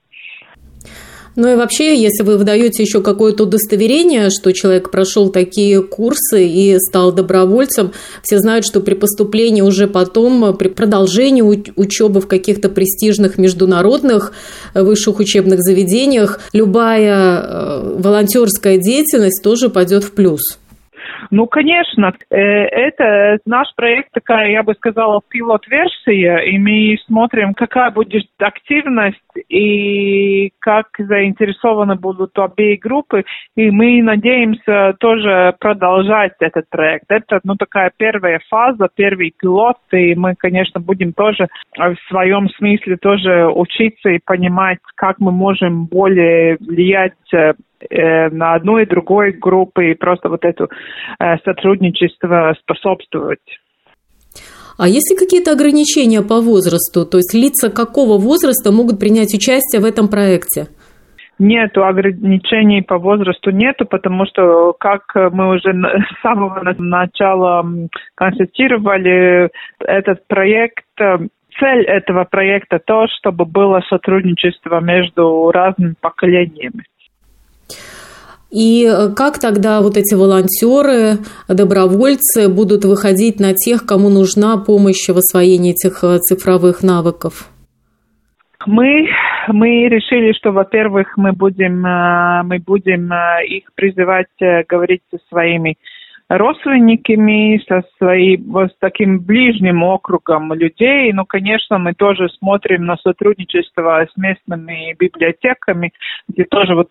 Ну 1.38 1.52
и 1.52 1.54
вообще, 1.54 1.96
если 1.96 2.24
вы 2.24 2.36
выдаете 2.36 2.82
еще 2.82 3.00
какое-то 3.00 3.44
удостоверение, 3.44 4.28
что 4.30 4.52
человек 4.52 4.90
прошел 4.90 5.28
такие 5.28 5.84
курсы 5.84 6.48
и 6.48 6.76
стал 6.80 7.12
добровольцем, 7.12 7.92
все 8.24 8.40
знают, 8.40 8.66
что 8.66 8.80
при 8.80 8.94
поступлении 8.94 9.62
уже 9.62 9.86
потом, 9.86 10.56
при 10.56 10.66
продолжении 10.66 11.42
учебы 11.42 12.20
в 12.20 12.26
каких-то 12.26 12.68
престижных 12.68 13.38
международных 13.38 14.32
э, 14.74 14.82
высших 14.82 15.20
учебных 15.20 15.60
заведениях, 15.60 16.40
любая 16.52 17.40
э, 17.40 17.98
волонтерская 18.00 18.76
деятельность 18.76 19.40
тоже 19.40 19.68
пойдет 19.68 20.02
в 20.02 20.10
плюс. 20.10 20.58
Ну, 21.30 21.46
конечно, 21.46 22.12
э, 22.30 22.36
это 22.36 23.38
наш 23.44 23.68
проект 23.76 24.12
такая, 24.12 24.50
я 24.50 24.62
бы 24.62 24.74
сказала, 24.74 25.20
пилот-версия, 25.28 26.38
и 26.38 26.58
мы 26.58 26.96
смотрим, 27.06 27.54
какая 27.54 27.90
будет 27.90 28.26
активность 28.38 29.18
и 29.48 30.50
как 30.58 30.86
заинтересованы 30.98 31.96
будут 31.96 32.38
обе 32.38 32.76
группы, 32.76 33.24
и 33.56 33.70
мы 33.70 34.02
надеемся 34.02 34.94
тоже 34.98 35.54
продолжать 35.58 36.34
этот 36.40 36.68
проект. 36.68 37.04
Это, 37.08 37.40
ну, 37.44 37.56
такая 37.56 37.92
первая 37.96 38.40
фаза, 38.48 38.88
первый 38.94 39.32
пилот, 39.38 39.78
и 39.92 40.14
мы, 40.14 40.34
конечно, 40.36 40.80
будем 40.80 41.12
тоже 41.12 41.48
в 41.76 41.96
своем 42.08 42.48
смысле 42.50 42.96
тоже 42.96 43.46
учиться 43.48 44.10
и 44.10 44.20
понимать, 44.24 44.78
как 44.96 45.18
мы 45.18 45.32
можем 45.32 45.86
более 45.86 46.56
влиять 46.60 47.12
э, 47.32 47.54
на 47.90 48.54
одну 48.54 48.78
и 48.78 48.86
другой 48.86 49.32
группы 49.32 49.90
и 49.90 49.94
просто 49.94 50.28
вот 50.28 50.44
это 50.44 50.68
э, 51.18 51.36
сотрудничество 51.44 52.54
способствовать. 52.60 53.40
А 54.78 54.86
есть 54.86 55.10
ли 55.10 55.16
какие-то 55.16 55.52
ограничения 55.52 56.22
по 56.22 56.40
возрасту? 56.40 57.04
То 57.04 57.18
есть 57.18 57.34
лица 57.34 57.68
какого 57.68 58.16
возраста 58.16 58.70
могут 58.70 59.00
принять 59.00 59.34
участие 59.34 59.82
в 59.82 59.84
этом 59.84 60.08
проекте? 60.08 60.68
Нету 61.40 61.84
ограничений 61.84 62.82
по 62.82 62.98
возрасту, 62.98 63.50
нету, 63.50 63.86
потому 63.86 64.26
что, 64.26 64.72
как 64.72 65.02
мы 65.14 65.54
уже 65.54 65.72
с 65.72 66.22
самого 66.22 66.62
начала 66.78 67.64
констатировали, 68.16 69.50
этот 69.80 70.26
проект, 70.26 70.84
э, 71.00 71.18
цель 71.58 71.84
этого 71.84 72.24
проекта 72.24 72.80
то, 72.84 73.06
чтобы 73.18 73.44
было 73.44 73.80
сотрудничество 73.88 74.80
между 74.80 75.50
разными 75.50 75.94
поколениями. 76.00 76.84
И 78.50 78.86
э, 78.86 79.14
как 79.14 79.38
тогда 79.38 79.82
вот 79.82 79.96
эти 79.96 80.14
волонтеры, 80.14 81.18
добровольцы 81.48 82.48
будут 82.48 82.84
выходить 82.84 83.40
на 83.40 83.52
тех, 83.54 83.84
кому 83.84 84.08
нужна 84.08 84.56
помощь 84.56 85.06
в 85.08 85.16
освоении 85.18 85.72
этих 85.72 86.02
э, 86.02 86.18
цифровых 86.18 86.82
навыков? 86.82 87.50
Мы, 88.66 89.06
мы 89.48 89.88
решили, 89.88 90.32
что, 90.32 90.52
во-первых, 90.52 91.16
мы 91.16 91.32
будем, 91.32 91.84
э, 91.84 92.42
мы 92.44 92.58
будем 92.58 93.12
их 93.46 93.64
призывать 93.74 94.66
говорить 94.66 95.02
со 95.10 95.18
своими 95.28 95.76
родственниками, 96.28 97.62
со 97.66 97.82
своим 97.96 98.52
вот, 98.52 98.70
таким 98.80 99.20
ближним 99.20 99.82
округом 99.82 100.52
людей. 100.52 101.12
Ну, 101.12 101.24
конечно, 101.24 101.78
мы 101.78 101.94
тоже 101.94 102.28
смотрим 102.38 102.84
на 102.84 102.96
сотрудничество 102.96 104.06
с 104.12 104.16
местными 104.16 104.94
библиотеками, 104.98 105.92
где 106.28 106.44
тоже 106.44 106.74
вот 106.74 106.88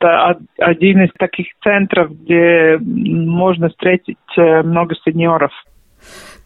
один 0.58 1.04
из 1.04 1.12
таких 1.18 1.48
центров, 1.64 2.12
где 2.12 2.78
можно 2.80 3.70
встретить 3.70 4.18
э, 4.38 4.64
много 4.64 4.96
сеньоров. 5.06 5.52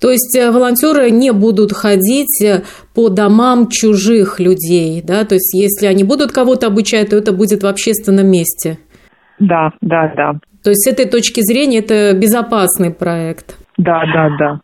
То 0.02 0.10
есть 0.10 0.36
э, 0.38 0.52
волонтеры 0.52 1.12
не 1.12 1.32
будут 1.32 1.72
ходить 1.74 2.44
э, 2.44 2.64
по 2.96 3.10
домам 3.10 3.68
чужих 3.70 4.40
людей, 4.40 5.02
да? 5.06 5.24
То 5.26 5.36
есть 5.36 5.54
если 5.54 5.86
они 5.86 6.04
будут 6.04 6.32
кого-то 6.32 6.68
обучать, 6.68 7.12
то 7.12 7.16
это 7.16 7.32
будет 7.32 7.64
в 7.64 7.68
общественном 7.68 8.28
месте. 8.30 8.80
Да, 9.40 9.72
да, 9.82 10.12
да. 10.16 10.34
То 10.64 10.70
есть 10.70 10.88
с 10.88 10.92
этой 10.92 11.10
точки 11.10 11.42
зрения 11.42 11.80
это 11.80 12.14
безопасный 12.14 12.94
проект. 12.94 13.58
Да, 13.78 14.04
да, 14.14 14.30
да. 14.38 14.60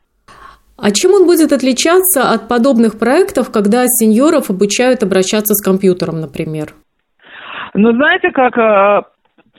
А 0.77 0.91
чем 0.91 1.13
он 1.13 1.25
будет 1.25 1.51
отличаться 1.51 2.29
от 2.29 2.47
подобных 2.47 2.99
проектов, 2.99 3.51
когда 3.51 3.83
сеньоров 3.87 4.51
обучают 4.51 5.01
обращаться 5.01 5.55
с 5.55 5.63
компьютером, 5.63 6.21
например? 6.21 6.67
Ну, 7.73 7.91
знаете, 7.93 8.29
как 8.29 8.57
э, 8.57 9.01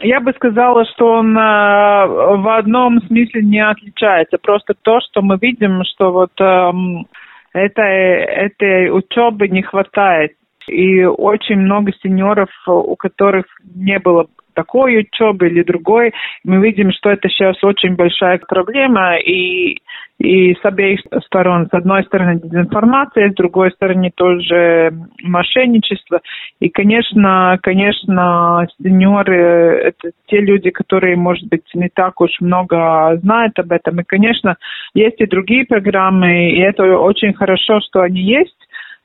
я 0.00 0.20
бы 0.20 0.32
сказала, 0.34 0.84
что 0.86 1.12
он 1.14 1.36
э, 1.36 1.40
в 1.40 2.56
одном 2.56 3.00
смысле 3.02 3.42
не 3.42 3.64
отличается. 3.64 4.38
Просто 4.40 4.74
то, 4.80 5.00
что 5.00 5.22
мы 5.22 5.38
видим, 5.40 5.82
что 5.84 6.12
вот 6.12 6.30
эм, 6.40 7.06
этой, 7.52 8.24
этой 8.24 8.90
учебы 8.90 9.48
не 9.48 9.62
хватает. 9.62 10.32
И 10.68 11.02
очень 11.04 11.56
много 11.56 11.92
сеньоров, 12.02 12.50
у 12.66 12.94
которых 12.94 13.46
не 13.74 13.98
было 13.98 14.26
такой 14.58 14.98
учебы 14.98 15.46
или 15.46 15.62
другой, 15.62 16.12
мы 16.42 16.56
видим, 16.60 16.90
что 16.90 17.10
это 17.10 17.28
сейчас 17.28 17.62
очень 17.62 17.94
большая 17.94 18.40
проблема, 18.48 19.16
и, 19.18 19.78
и 20.18 20.54
с 20.54 20.64
обеих 20.64 20.98
сторон. 21.26 21.68
С 21.70 21.74
одной 21.74 22.02
стороны 22.02 22.40
дезинформация, 22.40 23.30
с 23.30 23.34
другой 23.36 23.70
стороны 23.70 24.10
тоже 24.12 24.92
мошенничество. 25.22 26.22
И, 26.58 26.70
конечно, 26.70 27.56
конечно, 27.62 28.66
сеньоры– 28.82 29.36
это 29.84 30.10
те 30.26 30.40
люди, 30.40 30.70
которые, 30.70 31.16
может 31.16 31.48
быть, 31.48 31.62
не 31.74 31.88
так 31.88 32.20
уж 32.20 32.30
много 32.40 33.16
знают 33.22 33.56
об 33.60 33.70
этом. 33.70 34.00
И, 34.00 34.04
конечно, 34.04 34.56
есть 34.92 35.20
и 35.20 35.26
другие 35.26 35.66
программы, 35.66 36.50
и 36.50 36.58
это 36.58 36.82
очень 36.98 37.32
хорошо, 37.32 37.78
что 37.88 38.00
они 38.00 38.22
есть. 38.22 38.57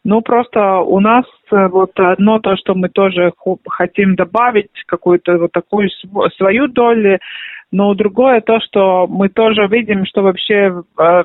Ну, 0.06 0.22
просто 0.22 0.80
у 0.80 1.00
нас 1.00 1.26
э, 1.52 1.68
вот 1.70 1.92
одно 1.98 2.40
то, 2.40 2.58
что 2.58 2.76
мы 2.76 2.90
тоже 2.90 3.32
хотим 3.68 4.16
добавить, 4.16 4.70
какую-то 4.86 5.38
вот 5.38 5.52
такую 5.54 5.90
свою 6.38 6.68
долю, 6.68 7.20
но 7.72 7.94
другое 7.94 8.42
то, 8.42 8.60
что 8.60 9.08
мы 9.08 9.30
тоже 9.30 9.68
видим, 9.68 10.06
что 10.06 10.22
вообще 10.22 10.84
э, 11.00 11.24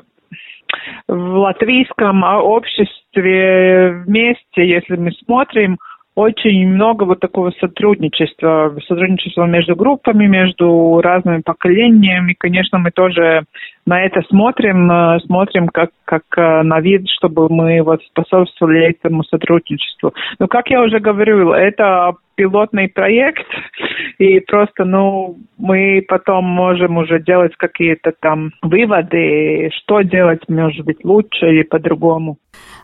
в 1.07 1.37
латвийском 1.37 2.23
обществе 2.23 4.03
вместе, 4.05 4.67
если 4.67 4.95
мы 4.95 5.11
смотрим, 5.25 5.77
очень 6.19 6.67
много 6.67 7.05
вот 7.05 7.21
такого 7.21 7.51
сотрудничества, 7.61 8.75
сотрудничества 8.87 9.45
между 9.45 9.75
группами, 9.75 10.27
между 10.27 10.99
разными 11.01 11.41
поколениями. 11.41 12.35
Конечно, 12.37 12.77
мы 12.77 12.91
тоже 12.91 13.43
на 13.85 14.03
это 14.03 14.21
смотрим, 14.27 14.91
э, 14.91 15.19
смотрим 15.25 15.69
как, 15.69 15.91
как 16.03 16.23
э, 16.35 16.63
на 16.63 16.81
вид, 16.81 17.07
чтобы 17.07 17.47
мы 17.49 17.81
вот 17.83 18.01
способствовали 18.03 18.89
этому 18.89 19.23
сотрудничеству. 19.23 20.13
Но, 20.39 20.47
как 20.47 20.69
я 20.69 20.81
уже 20.81 20.99
говорил, 20.99 21.53
это 21.53 22.11
пилотный 22.39 22.87
проект, 22.87 23.45
и 24.17 24.39
просто, 24.39 24.85
ну, 24.85 25.37
мы 25.57 26.01
потом 26.07 26.45
можем 26.45 26.97
уже 26.97 27.21
делать 27.21 27.51
какие-то 27.57 28.13
там 28.17 28.51
выводы, 28.61 29.69
что 29.77 30.03
делать, 30.03 30.47
может 30.47 30.85
быть, 30.85 31.03
лучше 31.03 31.49
или 31.49 31.63
по-другому. 31.63 32.37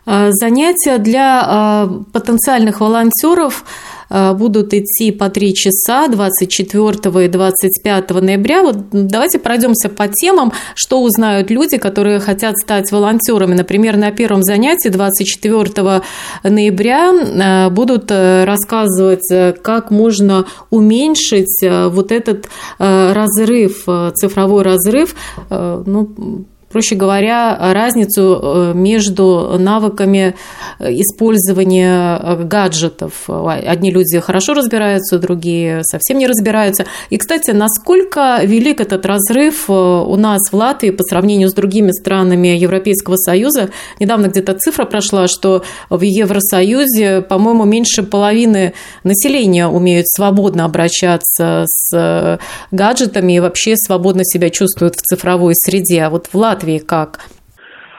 А, 0.04 0.30
занятия 0.30 0.98
для 0.98 1.40
а, 1.42 1.86
потенциальных 2.12 2.80
волонтеров 2.82 3.64
будут 4.10 4.74
идти 4.74 5.10
по 5.10 5.28
три 5.30 5.54
часа 5.54 6.08
24 6.08 7.24
и 7.24 7.28
25 7.28 8.10
ноября. 8.10 8.62
Вот 8.62 8.76
давайте 8.92 9.38
пройдемся 9.38 9.88
по 9.88 10.08
темам, 10.08 10.52
что 10.74 11.02
узнают 11.02 11.50
люди, 11.50 11.78
которые 11.78 12.20
хотят 12.20 12.56
стать 12.56 12.92
волонтерами. 12.92 13.54
Например, 13.54 13.96
на 13.96 14.10
первом 14.10 14.42
занятии 14.42 14.88
24 14.88 16.02
ноября 16.42 17.70
будут 17.70 18.10
э, 18.10 18.44
рассказывать, 18.44 19.30
э, 19.30 19.52
как 19.52 19.90
можно 19.90 20.46
уменьшить 20.70 21.62
э, 21.62 21.88
вот 21.88 22.12
этот 22.12 22.48
разрыв, 22.78 23.86
цифровой 24.14 24.62
разрыв, 24.62 25.14
ну, 25.50 26.46
проще 26.68 26.94
говоря, 26.94 27.56
разницу 27.72 28.40
э, 28.42 28.72
между 28.74 29.56
навыками 29.58 30.34
э, 30.78 30.92
использования 30.92 32.18
э, 32.22 32.42
гаджетов. 32.42 33.28
Одни 33.28 33.90
люди 33.90 34.18
хорошо 34.20 34.54
разбираются, 34.54 35.18
другие 35.18 35.82
совсем 35.84 36.18
не 36.18 36.26
разбираются. 36.26 36.84
И, 37.10 37.16
кстати, 37.16 37.52
насколько 37.52 38.40
велик 38.42 38.80
этот 38.80 39.06
разрыв 39.06 39.70
у 39.70 40.16
нас 40.16 40.40
в 40.50 40.54
Латвии 40.54 40.90
по 40.90 41.02
сравнению 41.02 41.48
с 41.48 41.54
другими 41.54 41.92
странами 41.92 42.48
Европейского 42.48 43.16
Союза? 43.16 43.70
Недавно 44.00 44.26
где-то 44.26 44.54
цифра 44.54 44.84
прошла, 44.84 45.28
что 45.28 45.62
в 45.88 46.02
Евросоюзе, 46.02 47.22
по-моему, 47.22 47.64
меньше 47.64 48.02
половины 48.02 48.74
населения 49.04 49.68
умеют 49.68 50.08
свободно 50.08 50.64
обращаться 50.64 51.64
с 51.66 52.38
гаджетами 52.70 53.34
и 53.34 53.40
вообще 53.40 53.76
свободно 53.76 54.24
себя 54.24 54.50
чувствуют 54.50 54.96
в 54.96 55.02
цифровой 55.02 55.54
среде. 55.54 56.02
А 56.02 56.10
вот 56.10 56.28
в 56.32 56.36
Латвии 56.36 56.55
Латвии 56.56 56.78
как? 56.78 57.18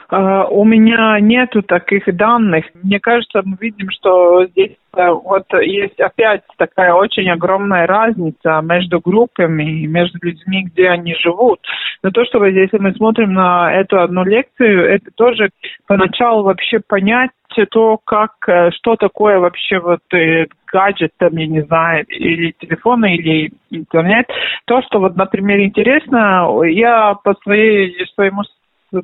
А, 0.10 0.46
у 0.46 0.64
меня 0.64 1.20
нету 1.20 1.62
таких 1.62 2.04
данных. 2.16 2.66
Мне 2.82 3.00
кажется, 3.00 3.42
мы 3.46 3.58
видим, 3.60 3.90
что 3.92 4.46
здесь 4.48 4.78
э, 4.96 5.10
вот 5.10 5.46
есть 5.62 6.00
опять 6.00 6.42
такая 6.58 6.94
очень 6.94 7.30
огромная 7.30 7.86
разница 7.86 8.62
между 8.64 9.00
группами 9.00 9.82
и 9.82 9.88
между 9.88 10.18
людьми, 10.22 10.64
где 10.64 10.90
они 10.90 11.14
живут. 11.16 11.60
Но 12.04 12.10
то, 12.12 12.26
что 12.26 12.44
если 12.46 12.78
мы 12.80 12.94
смотрим 12.94 13.34
на 13.34 13.72
эту 13.72 14.00
одну 14.00 14.24
лекцию, 14.24 14.90
это 14.90 15.12
тоже 15.16 15.50
поначалу 15.88 16.44
вообще 16.44 16.80
понять 16.80 17.32
то, 17.66 17.98
как, 18.04 18.32
э, 18.48 18.72
что 18.72 18.96
такое 18.96 19.40
вообще 19.40 19.80
вот 19.80 20.02
э, 20.14 20.46
гаджет, 20.72 21.12
там, 21.18 21.36
я 21.38 21.48
не 21.48 21.62
знаю, 21.62 22.06
или 22.08 22.54
телефон, 22.60 23.06
или 23.06 23.52
интернет. 23.72 24.28
То, 24.66 24.82
что 24.82 25.00
вот, 25.00 25.16
например, 25.16 25.60
интересно, 25.62 26.48
я 26.66 27.16
по 27.24 27.34
своей, 27.44 27.96
своему 28.14 28.44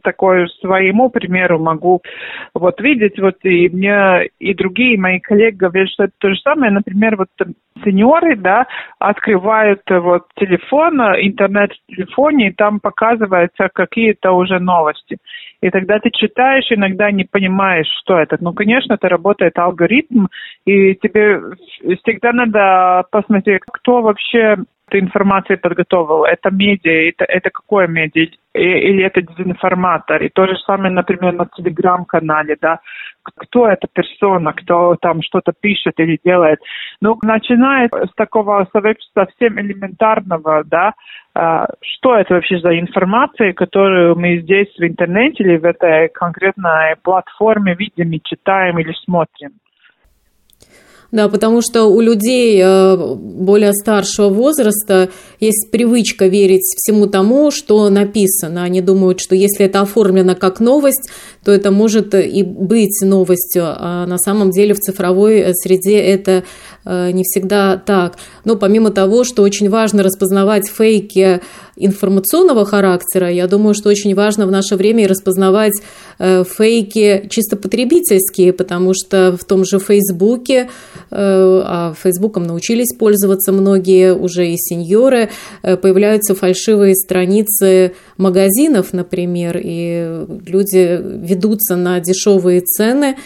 такой 0.02 0.48
своему 0.62 1.10
примеру 1.10 1.60
могу 1.60 2.02
вот 2.54 2.80
видеть, 2.82 3.20
вот 3.20 3.36
и 3.44 3.70
мне 3.70 4.30
и 4.40 4.54
другие 4.54 5.00
мои 5.00 5.20
коллеги 5.20 5.56
говорят, 5.56 5.90
что 5.90 6.06
это 6.06 6.14
то 6.18 6.30
же 6.30 6.40
самое, 6.42 6.72
например, 6.72 7.16
вот 7.18 7.30
сеньоры, 7.84 8.36
да, 8.36 8.68
открывают 9.00 9.82
вот 9.90 10.24
телефон, 10.36 11.00
интернет 11.22 11.72
в 11.72 11.96
телефоне, 11.96 12.50
и 12.50 12.54
там 12.54 12.80
показываются 12.80 13.70
какие-то 13.74 14.32
уже 14.32 14.60
новости. 14.60 15.18
И 15.62 15.70
тогда 15.70 16.00
ты 16.00 16.10
читаешь, 16.12 16.66
иногда 16.70 17.12
не 17.12 17.24
понимаешь, 17.24 17.88
что 18.02 18.20
это. 18.20 18.38
Ну, 18.40 18.54
конечно, 18.54 18.94
это 18.94 19.08
работает 19.08 19.58
алгоритм, 19.58 20.26
и 20.66 20.96
тебе 20.96 21.40
всегда 22.04 22.34
надо 22.34 23.06
посмотреть, 23.12 23.62
кто 23.72 24.02
вообще 24.02 24.58
эту 24.94 25.04
информацию 25.04 25.60
подготовил. 25.60 26.24
Это 26.24 26.52
медиа, 26.52 27.10
это, 27.10 27.26
это 27.26 27.50
какое 27.50 27.88
медиа? 27.88 28.28
Или 28.54 29.04
это 29.04 29.22
дезинформатор? 29.22 30.22
И 30.24 30.30
то 30.30 30.46
же 30.46 30.56
самое, 30.66 30.92
например, 30.92 31.34
на 31.34 31.46
телеграм-канале, 31.46 32.56
да. 32.62 32.80
Кто 33.24 33.68
эта 33.68 33.88
персона, 33.92 34.54
кто 34.54 34.96
там 35.02 35.22
что-то 35.22 35.54
пишет 35.60 35.94
или 35.98 36.20
делает. 36.24 36.60
Ну, 37.02 37.18
начиная 37.24 37.90
с 37.90 38.14
такого 38.16 38.68
совсем 38.72 39.60
элементарного, 39.60 40.64
да, 40.66 40.94
а, 41.34 41.68
что 41.82 42.16
это 42.16 42.36
вообще 42.36 42.60
за 42.60 42.78
информация, 42.80 43.54
которую 43.54 44.16
мы 44.20 44.40
здесь 44.40 44.68
в 44.78 44.84
интернете 44.84 45.44
или 45.44 45.58
в 45.58 45.66
этой 45.66 46.10
конкретной 46.10 46.96
платформе 47.02 47.76
видим 47.76 48.12
и 48.12 48.22
читаем 48.24 48.78
или 48.78 48.94
смотрим. 49.04 49.54
Да, 51.14 51.30
потому 51.30 51.62
что 51.62 51.84
у 51.84 52.02
людей 52.02 52.60
э, 52.60 53.16
более 53.16 53.72
старшего 53.74 54.30
возраста 54.30 55.10
есть 55.40 55.70
привычка 55.70 56.26
верить 56.26 56.64
всему 56.76 57.06
тому, 57.06 57.52
что 57.52 57.88
написано. 57.90 58.64
Они 58.64 58.82
думают, 58.82 59.20
что 59.20 59.36
если 59.36 59.68
это 59.68 59.82
оформлено 59.82 60.34
как 60.34 60.60
новость, 60.60 61.12
то 61.46 61.52
это 61.52 61.70
может 61.70 62.16
и 62.16 62.42
быть 62.42 63.00
новостью, 63.04 63.64
а 63.64 64.08
на 64.08 64.18
самом 64.18 64.50
деле 64.50 64.74
в 64.74 64.80
цифровой 64.80 65.54
среде 65.54 66.00
это 66.00 66.46
э, 66.84 67.12
не 67.12 67.22
всегда 67.22 67.78
так. 67.78 68.18
Но 68.44 68.56
помимо 68.56 68.90
того, 68.90 69.24
что 69.24 69.44
очень 69.44 69.70
важно 69.70 70.02
распознавать 70.02 70.68
фейки 70.68 71.42
информационного 71.76 72.66
характера, 72.66 73.32
я 73.32 73.48
думаю, 73.48 73.74
что 73.74 73.90
очень 73.90 74.14
важно 74.16 74.46
в 74.46 74.52
наше 74.52 74.76
время 74.76 75.04
и 75.04 75.08
распознавать 75.08 75.74
э, 76.20 76.44
фейки 76.44 77.28
чисто 77.30 77.58
потребительские, 77.58 78.54
потому 78.54 78.94
что 78.94 79.36
в 79.40 79.44
том 79.44 79.66
же 79.66 79.80
Фейсбуке, 79.80 80.56
э, 80.64 80.68
а 81.12 81.94
Фейсбуком 82.02 82.44
научились 82.44 82.96
пользоваться 82.98 83.52
многие 83.52 84.14
уже 84.14 84.50
и 84.50 84.58
сеньоры, 84.58 85.30
э, 85.64 85.78
появляются 85.78 86.36
фальшивые 86.36 86.96
страницы 86.96 87.94
магазинов, 88.18 88.94
например, 88.94 89.60
и 89.62 90.26
люди 90.46 91.02
ведутся 91.02 91.76
на 91.76 92.00
дешевые 92.00 92.62
цены, 92.62 93.18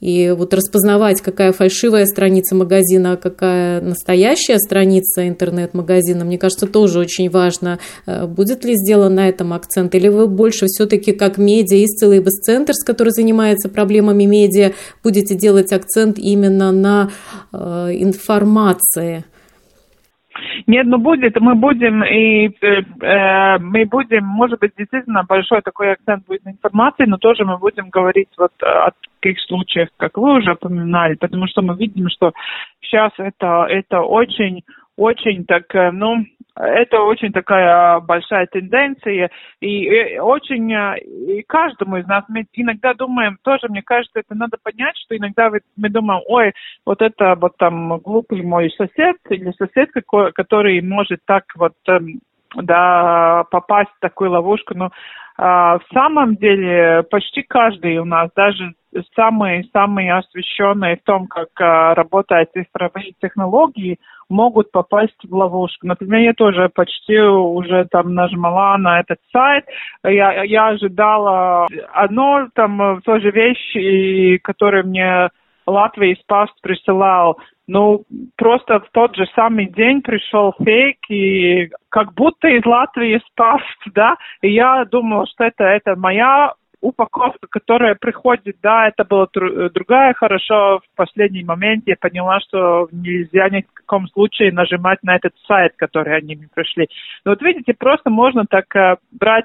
и 0.00 0.30
вот 0.30 0.54
распознавать, 0.54 1.20
какая 1.20 1.52
фальшивая 1.52 2.06
страница 2.06 2.54
магазина, 2.54 3.12
а 3.12 3.16
какая 3.16 3.80
настоящая 3.80 4.58
страница 4.58 5.26
интернет-магазина, 5.26 6.24
мне 6.24 6.38
кажется, 6.38 6.66
тоже 6.66 7.00
очень 7.00 7.28
важно. 7.28 7.80
Э, 8.06 8.26
будет 8.26 8.64
ли 8.64 8.74
сделан 8.76 9.16
на 9.16 9.28
этом 9.28 9.52
акцент? 9.52 9.94
Или 9.96 10.08
вы 10.08 10.28
больше 10.28 10.66
все-таки 10.66 11.12
как 11.12 11.38
медиа, 11.38 11.78
из 11.78 11.96
целый 11.98 12.24
центр, 12.42 12.74
который 12.86 13.10
занимается 13.10 13.68
проблемами 13.68 14.24
медиа, 14.24 14.72
будете 15.02 15.34
делать 15.34 15.72
акцент 15.72 16.18
именно 16.18 16.70
на 16.70 17.10
э, 17.52 17.56
информации? 17.94 19.24
Нет, 20.66 20.86
ну 20.86 20.98
будет, 20.98 21.40
мы 21.40 21.54
будем 21.54 22.04
и 22.04 22.48
э, 22.48 22.82
э, 23.00 23.58
мы 23.58 23.84
будем, 23.86 24.24
может 24.24 24.60
быть, 24.60 24.72
действительно 24.76 25.24
большой 25.24 25.62
такой 25.62 25.92
акцент 25.92 26.26
будет 26.26 26.44
на 26.44 26.50
информации, 26.50 27.04
но 27.06 27.16
тоже 27.16 27.44
мы 27.44 27.58
будем 27.58 27.88
говорить 27.90 28.28
вот 28.36 28.52
о 28.62 28.90
таких 29.20 29.40
случаях, 29.42 29.88
как 29.96 30.16
вы 30.16 30.38
уже 30.38 30.52
упоминали, 30.52 31.14
потому 31.14 31.46
что 31.46 31.62
мы 31.62 31.76
видим, 31.76 32.08
что 32.08 32.32
сейчас 32.80 33.12
это, 33.18 33.66
это 33.68 34.00
очень, 34.00 34.62
очень 34.96 35.44
так, 35.44 35.74
э, 35.74 35.90
ну, 35.90 36.24
это 36.58 37.00
очень 37.02 37.32
такая 37.32 38.00
большая 38.00 38.46
тенденция, 38.46 39.30
и, 39.60 40.18
очень, 40.18 40.72
э, 40.72 40.98
и 40.98 41.42
каждому 41.42 41.96
из 41.96 42.06
нас, 42.06 42.24
мы 42.28 42.46
иногда 42.52 42.94
думаем, 42.94 43.38
тоже, 43.42 43.68
мне 43.68 43.82
кажется, 43.82 44.20
это 44.20 44.34
надо 44.34 44.56
понять, 44.62 44.96
что 45.04 45.16
иногда 45.16 45.50
мы 45.76 45.88
думаем, 45.88 46.22
ой, 46.26 46.52
вот 46.84 47.00
это 47.00 47.36
вот 47.36 47.56
там 47.56 47.98
глупый 47.98 48.42
мой 48.42 48.70
сосед 48.76 49.16
или 49.30 49.52
соседка, 49.52 50.02
который 50.32 50.80
может 50.82 51.20
так 51.24 51.44
вот 51.56 51.74
эм, 51.86 52.20
да, 52.54 53.44
попасть 53.50 53.90
в 53.96 54.00
такую 54.00 54.30
ловушку, 54.30 54.74
но 54.74 54.90
в 55.38 55.82
самом 55.94 56.34
деле 56.34 57.04
почти 57.10 57.42
каждый 57.42 57.98
у 57.98 58.04
нас, 58.04 58.28
даже 58.34 58.74
самые-самые 59.14 60.14
освещенные 60.14 60.96
в 60.96 61.02
том, 61.04 61.26
как 61.26 61.48
а, 61.60 61.94
работают 61.94 62.50
цифровые 62.52 63.12
технологии, 63.20 63.98
могут 64.28 64.72
попасть 64.72 65.16
в 65.22 65.32
ловушку. 65.34 65.86
Например, 65.86 66.20
я 66.20 66.32
тоже 66.32 66.68
почти 66.74 67.18
уже 67.18 67.86
там 67.90 68.14
нажимала 68.14 68.76
на 68.78 69.00
этот 69.00 69.18
сайт. 69.32 69.64
Я, 70.04 70.42
я 70.42 70.68
ожидала 70.68 71.66
одно 71.92 72.48
там 72.54 73.00
тоже 73.02 73.30
вещь, 73.30 74.40
которую 74.42 74.86
мне 74.88 75.28
Латвии 75.66 76.18
спас 76.22 76.48
присылал. 76.62 77.38
Ну, 77.68 78.04
просто 78.36 78.80
в 78.80 78.88
тот 78.92 79.14
же 79.14 79.26
самый 79.36 79.66
день 79.66 80.00
пришел 80.00 80.54
фейк, 80.58 80.96
и 81.10 81.68
как 81.90 82.14
будто 82.14 82.48
из 82.48 82.64
Латвии 82.64 83.20
спас, 83.30 83.60
да, 83.94 84.16
и 84.40 84.50
я 84.50 84.86
думала, 84.86 85.26
что 85.26 85.44
это, 85.44 85.64
это 85.64 85.94
моя 85.94 86.54
упаковка, 86.80 87.46
которая 87.50 87.94
приходит, 87.94 88.56
да, 88.62 88.88
это 88.88 89.04
была 89.04 89.26
другая, 89.34 90.14
хорошо, 90.14 90.78
в 90.78 90.96
последний 90.96 91.44
момент 91.44 91.84
я 91.86 91.96
поняла, 92.00 92.40
что 92.40 92.88
нельзя 92.90 93.50
ни 93.50 93.60
в 93.60 93.74
каком 93.74 94.08
случае 94.08 94.50
нажимать 94.50 95.02
на 95.02 95.16
этот 95.16 95.34
сайт, 95.46 95.72
который 95.76 96.16
они 96.16 96.36
мне 96.36 96.48
пришли. 96.54 96.88
Но 97.26 97.32
вот 97.32 97.42
видите, 97.42 97.74
просто 97.74 98.08
можно 98.08 98.44
так 98.48 98.74
э, 98.76 98.96
брать 99.12 99.44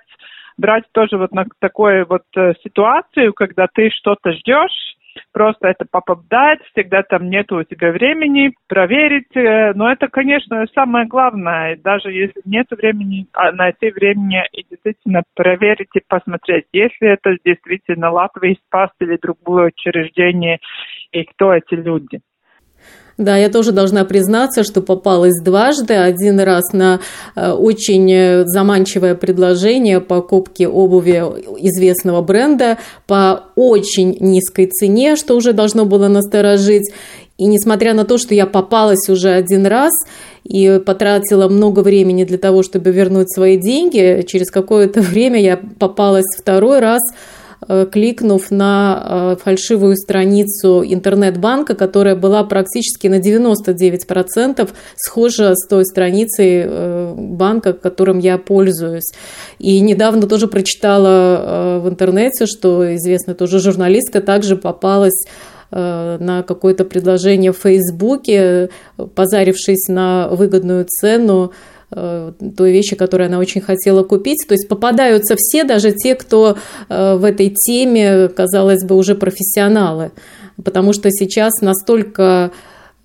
брать 0.56 0.84
тоже 0.92 1.18
вот 1.18 1.34
на 1.34 1.46
такую 1.60 2.06
вот 2.08 2.24
э, 2.38 2.54
ситуацию, 2.64 3.34
когда 3.34 3.68
ты 3.68 3.90
что-то 3.90 4.32
ждешь, 4.34 4.96
просто 5.32 5.68
это 5.68 5.86
попадает, 5.90 6.62
всегда 6.72 7.04
там 7.04 7.30
нет 7.30 7.52
у 7.52 7.64
тебя 7.64 7.92
времени 7.92 8.54
проверить, 8.68 9.36
э, 9.36 9.74
но 9.74 9.92
это, 9.92 10.08
конечно, 10.08 10.66
самое 10.74 11.08
главное, 11.08 11.78
даже 11.78 12.12
если 12.12 12.42
нет 12.46 12.68
времени, 12.72 13.28
а 13.34 13.52
найти 13.52 13.92
времени 13.92 14.44
и 14.52 14.66
действительно 14.70 15.24
проверить 15.36 15.90
и 15.94 16.02
посмотреть, 16.08 16.66
если 16.72 17.10
это 17.10 17.38
действительно 17.44 18.12
Латвия, 18.12 18.56
СПАС 18.68 18.92
или 19.00 19.18
другое 19.22 19.68
учреждение, 19.68 20.60
и 21.12 21.24
кто 21.24 21.54
эти 21.54 21.76
люди. 21.76 22.22
Да, 23.18 23.38
я 23.38 23.50
тоже 23.50 23.72
должна 23.72 24.06
признаться, 24.06 24.64
что 24.64 24.82
попалась 24.82 25.40
дважды. 25.40 25.94
Один 25.94 26.40
раз 26.40 26.74
на 26.74 27.00
э, 27.36 27.52
очень 27.52 28.44
заманчивое 28.48 29.14
предложение 29.14 30.02
покупки 30.02 30.64
обуви 30.64 31.24
известного 31.60 32.24
бренда 32.24 32.80
по 33.06 33.44
очень 33.56 34.18
низкой 34.20 34.66
цене, 34.66 35.16
что 35.16 35.36
уже 35.36 35.54
должно 35.54 35.86
было 35.86 36.08
насторожить. 36.08 36.92
И 37.38 37.46
несмотря 37.46 37.94
на 37.94 38.04
то, 38.04 38.18
что 38.18 38.34
я 38.34 38.48
попалась 38.48 39.08
уже 39.10 39.30
один 39.30 39.68
раз 39.68 39.92
и 40.44 40.82
потратила 40.84 41.48
много 41.48 41.82
времени 41.82 42.24
для 42.24 42.40
того, 42.40 42.64
чтобы 42.64 42.92
вернуть 42.92 43.32
свои 43.32 43.58
деньги, 43.58 44.26
через 44.28 44.50
какое-то 44.50 45.02
время 45.02 45.40
я 45.40 45.60
попалась 45.78 46.26
второй 46.36 46.80
раз– 46.80 47.02
Э, 47.12 47.43
кликнув 47.92 48.52
на 48.52 49.36
э, 49.36 49.44
фальшивую 49.44 49.96
страницу 49.96 50.84
интернет-банка, 50.86 51.76
которая 51.76 52.16
была 52.16 52.44
практически 52.44 53.08
на 53.08 53.20
99% 53.20 54.70
схожа 54.96 55.56
с 55.56 55.68
той 55.68 55.86
страницей 55.86 56.64
э, 56.66 57.14
банка, 57.16 57.74
которым 57.74 58.20
я 58.20 58.38
пользуюсь. 58.38 59.12
И 59.60 59.80
недавно 59.80 60.28
тоже 60.28 60.48
прочитала 60.48 61.80
в 61.84 61.90
интернете, 61.90 62.46
что 62.46 62.96
известная 62.96 63.36
тоже 63.36 63.60
журналистка 63.60 64.22
также 64.22 64.56
попалась 64.56 65.26
на 65.72 66.44
какое-то 66.48 66.86
предложение 66.86 67.52
в 67.52 67.58
Фейсбуке, 67.58 68.70
позарившись 69.16 69.88
на 69.88 70.28
выгодную 70.30 70.86
цену, 70.86 71.52
Э, 71.52 71.73
той 71.94 72.72
вещи, 72.72 72.96
которую 72.96 73.28
она 73.28 73.40
очень 73.40 73.62
хотела 73.62 74.04
купить. 74.04 74.46
То 74.48 74.54
есть 74.54 74.68
попадаются 74.68 75.36
все, 75.38 75.64
даже 75.64 75.92
те, 75.92 76.16
кто 76.16 76.58
э, 76.90 77.16
в 77.16 77.24
этой 77.24 77.50
теме, 77.50 78.28
казалось 78.30 78.84
бы, 78.84 78.96
уже 78.96 79.16
профессионалы. 79.16 80.12
Потому 80.64 80.94
что 80.94 81.10
сейчас 81.12 81.54
настолько 81.62 82.52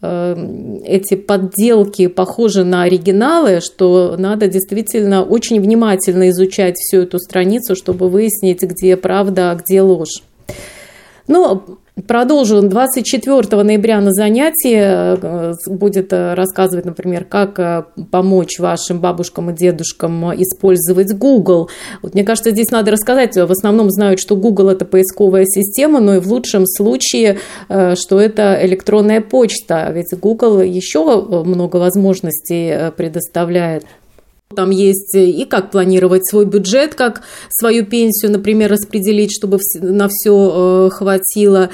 э, 0.02 0.80
эти 0.84 1.14
подделки 1.14 2.06
похожи 2.06 2.64
на 2.64 2.82
оригиналы, 2.82 3.60
что 3.60 4.16
надо 4.18 4.48
действительно 4.48 5.22
очень 5.22 5.60
внимательно 5.60 6.30
изучать 6.30 6.76
всю 6.76 7.02
эту 7.02 7.18
страницу, 7.18 7.74
чтобы 7.74 8.08
выяснить, 8.08 8.62
где 8.62 8.96
правда, 8.96 9.52
а 9.52 9.54
где 9.56 9.82
ложь. 9.82 10.22
Ну, 11.26 11.78
Продолжу 12.06 12.62
24 12.62 13.62
ноября 13.62 14.00
на 14.00 14.12
занятии. 14.12 14.78
Э, 14.78 15.54
будет 15.66 16.12
э, 16.12 16.34
рассказывать, 16.34 16.84
например, 16.84 17.24
как 17.24 17.58
э, 17.58 17.84
помочь 18.10 18.58
вашим 18.58 19.00
бабушкам 19.00 19.50
и 19.50 19.54
дедушкам 19.54 20.32
использовать 20.34 21.12
Google. 21.16 21.70
Вот 22.02 22.14
мне 22.14 22.24
кажется, 22.24 22.50
здесь 22.50 22.70
надо 22.70 22.92
рассказать. 22.92 23.34
В 23.36 23.50
основном 23.50 23.90
знают, 23.90 24.20
что 24.20 24.36
Google– 24.36 24.68
это 24.70 24.84
поисковая 24.84 25.44
система, 25.46 25.98
но 25.98 26.16
и 26.16 26.20
в 26.20 26.28
лучшем 26.30 26.66
случае, 26.66 27.38
что 27.68 28.20
это 28.20 28.58
электронная 28.62 29.20
почта. 29.20 29.90
Ведь 29.92 30.16
Google 30.18 30.60
еще 30.60 31.22
много 31.44 31.76
возможностей 31.76 32.90
предоставляет. 32.96 33.84
Там 34.56 34.70
есть 34.70 35.14
и 35.14 35.44
как 35.44 35.70
планировать 35.70 36.26
свой 36.26 36.46
бюджет, 36.46 36.94
как 36.94 37.20
свою 37.50 37.84
пенсию, 37.84 38.32
например, 38.32 38.70
распределить, 38.70 39.30
чтобы 39.30 39.58
на 39.74 40.08
все 40.08 40.86
э, 40.88 40.90
хватило. 40.90 41.68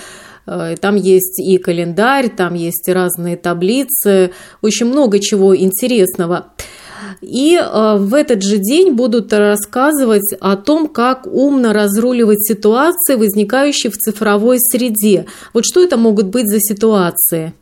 Э, 0.44 0.74
там 0.80 0.96
есть 0.96 1.38
и 1.38 1.56
календарь, 1.58 2.30
там 2.30 2.54
есть 2.54 2.88
разные 2.88 3.36
таблицы, 3.36 4.32
очень 4.60 4.86
много 4.86 5.20
чего 5.20 5.56
интересного. 5.56 6.52
И 7.20 7.54
э, 7.54 7.96
в 7.96 8.12
этот 8.12 8.42
же 8.42 8.58
день 8.58 8.90
будут 8.92 9.32
рассказывать 9.32 10.34
о 10.40 10.56
том, 10.56 10.88
как 10.88 11.28
умно 11.28 11.72
разруливать 11.72 12.44
ситуации, 12.44 13.14
возникающие 13.14 13.92
в 13.92 13.98
цифровой 13.98 14.58
среде. 14.58 15.26
Вот 15.52 15.64
что 15.64 15.80
это 15.80 15.96
могут 15.96 16.26
быть 16.26 16.48
за 16.48 16.58
ситуации? 16.58 17.54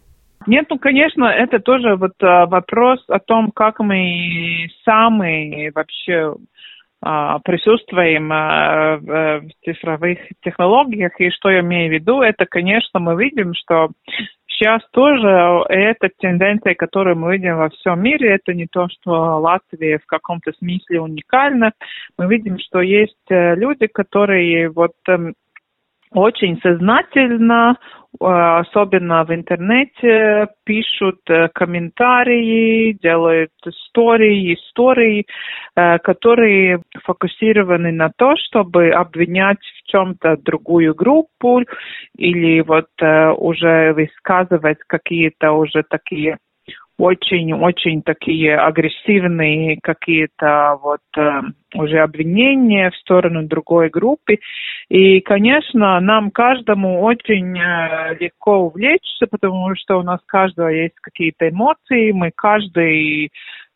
Нет, 0.47 0.67
ну, 0.71 0.79
конечно, 0.79 1.25
это 1.25 1.59
тоже 1.61 1.97
вот 1.97 2.13
а, 2.23 2.47
вопрос 2.47 3.05
о 3.09 3.19
том, 3.19 3.51
как 3.51 3.81
мы 3.81 4.69
сами 4.85 5.71
вообще 5.75 6.35
а, 7.01 7.39
присутствуем 7.41 8.33
а, 8.33 8.97
в 8.99 9.43
цифровых 9.65 10.19
технологиях. 10.43 11.13
И 11.21 11.31
что 11.31 11.51
я 11.51 11.61
имею 11.61 11.91
в 11.91 11.95
виду, 11.95 12.23
это, 12.23 12.47
конечно, 12.47 13.01
мы 13.01 13.17
видим, 13.17 13.55
что 13.55 13.91
сейчас 14.47 14.83
тоже 14.93 15.65
эта 15.69 16.09
тенденция, 16.19 16.75
которую 16.75 17.17
мы 17.17 17.33
видим 17.33 17.57
во 17.57 17.71
всем 17.71 18.01
мире, 18.01 18.35
это 18.35 18.55
не 18.55 18.67
то, 18.67 18.87
что 18.89 19.11
Латвия 19.41 19.99
в 19.99 20.07
каком-то 20.07 20.53
смысле 20.53 21.01
уникальна. 21.01 21.73
Мы 22.17 22.27
видим, 22.29 22.59
что 22.59 22.81
есть 22.81 23.17
э, 23.31 23.57
люди, 23.57 23.87
которые 23.87 24.71
вот 24.71 24.93
эм, 25.09 25.35
очень 26.15 26.61
сознательно 26.61 27.77
Э, 28.21 28.61
особенно 28.61 29.25
в 29.25 29.35
интернете, 29.35 30.49
пишут 30.65 31.21
э, 31.29 31.49
комментарии, 31.55 32.93
делают 33.03 33.51
истории, 33.65 34.55
истории, 34.55 35.27
э, 35.75 35.99
которые 35.99 36.83
фокусированы 37.05 37.91
на 37.93 38.11
то, 38.17 38.35
чтобы 38.37 38.91
обвинять 38.91 39.59
в 39.61 39.91
чем-то 39.91 40.37
другую 40.37 40.95
группу 40.95 41.63
или 42.17 42.61
вот 42.61 42.89
уже 43.01 43.93
высказывать 43.95 44.79
какие-то 44.87 45.53
уже 45.53 45.83
такие 45.89 46.39
очень-очень 46.99 48.03
такие 48.03 48.57
агрессивные 48.57 49.79
какие-то 49.83 50.79
вот 50.83 51.01
э, 51.17 51.41
уже 51.75 51.99
обвинения 51.99 52.91
в 52.91 52.97
сторону 52.97 53.43
другой 53.43 53.89
группы. 53.89 54.39
И, 54.89 55.21
конечно, 55.21 55.99
нам 56.01 56.31
каждому 56.31 57.03
очень 57.03 57.59
э, 57.59 58.17
легко 58.21 58.67
увлечься, 58.67 59.27
потому 59.31 59.75
что 59.77 59.99
у 59.99 60.03
нас 60.03 60.21
каждого 60.27 60.69
есть 60.69 60.95
какие-то 61.01 61.49
эмоции, 61.49 62.13
мы 62.13 62.31
каждый 62.35 63.31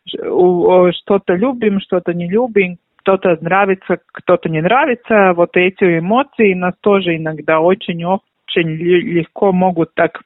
что-то 0.08 1.34
любим, 1.34 1.80
что-то 1.80 2.14
не 2.14 2.28
любим, 2.28 2.78
кто-то 3.06 3.38
нравится, 3.40 3.98
кто-то 4.12 4.48
не 4.48 4.60
нравится. 4.60 5.32
Вот 5.34 5.56
эти 5.56 5.98
эмоции 5.98 6.54
нас 6.54 6.74
тоже 6.80 7.16
иногда 7.16 7.60
очень-очень 7.60 8.68
легко 8.68 9.52
могут 9.52 9.94
так 9.94 10.20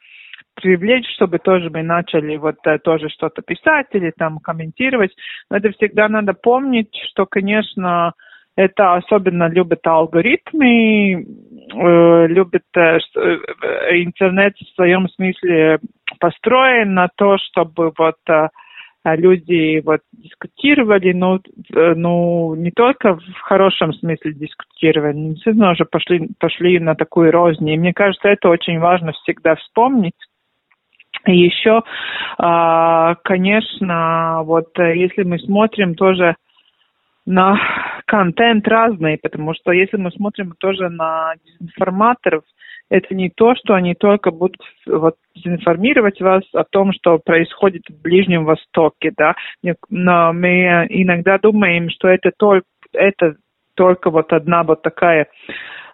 привлечь, 0.60 1.06
чтобы 1.14 1.38
тоже 1.38 1.70
мы 1.70 1.82
начали 1.82 2.36
вот 2.36 2.56
тоже 2.84 3.08
что-то 3.08 3.42
писать 3.42 3.88
или 3.92 4.12
там 4.16 4.38
комментировать. 4.38 5.14
Но 5.50 5.56
это 5.56 5.70
всегда 5.72 6.08
надо 6.08 6.34
помнить, 6.34 6.94
что, 7.10 7.26
конечно, 7.26 8.12
это 8.56 8.94
особенно 8.94 9.48
любят 9.48 9.86
алгоритмы, 9.86 11.14
э, 11.14 12.26
любят 12.26 12.64
э, 12.76 12.98
э, 13.16 14.02
интернет 14.02 14.54
в 14.56 14.74
своем 14.74 15.08
смысле 15.08 15.78
построен 16.18 16.94
на 16.94 17.08
то, 17.16 17.38
чтобы 17.38 17.92
вот 17.96 18.16
э, 18.28 18.48
люди 19.04 19.80
вот 19.84 20.00
дискутировали, 20.12 21.12
но 21.12 21.40
ну, 21.70 21.94
ну, 21.94 22.54
не 22.56 22.70
только 22.70 23.14
в 23.14 23.40
хорошем 23.40 23.92
смысле 23.94 24.34
дискутировали, 24.34 25.32
действительно 25.32 25.70
уже 25.70 25.84
пошли, 25.84 26.28
пошли 26.38 26.78
на 26.80 26.94
такую 26.94 27.30
рознь. 27.30 27.68
И 27.68 27.78
мне 27.78 27.94
кажется, 27.94 28.28
это 28.28 28.48
очень 28.48 28.78
важно 28.78 29.12
всегда 29.12 29.54
вспомнить. 29.56 30.14
Еще, 31.26 31.82
а, 32.38 33.14
конечно, 33.24 34.42
вот 34.44 34.68
если 34.78 35.22
мы 35.22 35.38
смотрим 35.38 35.94
тоже 35.94 36.36
на 37.26 37.58
контент 38.06 38.66
разный, 38.66 39.18
потому 39.22 39.54
что 39.54 39.72
если 39.72 39.96
мы 39.96 40.10
смотрим 40.10 40.54
тоже 40.58 40.88
на 40.88 41.34
дезинформаторов, 41.44 42.42
это 42.88 43.14
не 43.14 43.30
то, 43.30 43.54
что 43.54 43.74
они 43.74 43.94
только 43.94 44.32
будут 44.32 44.60
вот, 44.86 45.14
информировать 45.44 46.20
вас 46.20 46.42
о 46.52 46.64
том, 46.64 46.92
что 46.92 47.18
происходит 47.18 47.82
в 47.88 48.02
Ближнем 48.02 48.44
Востоке, 48.44 49.12
да, 49.16 49.34
но 49.88 50.32
мы 50.32 50.86
иногда 50.88 51.38
думаем, 51.38 51.88
что 51.90 52.08
это 52.08 52.32
только, 52.36 52.66
это 52.92 53.36
только 53.74 54.10
вот 54.10 54.32
одна 54.32 54.62
вот 54.62 54.82
такая 54.82 55.28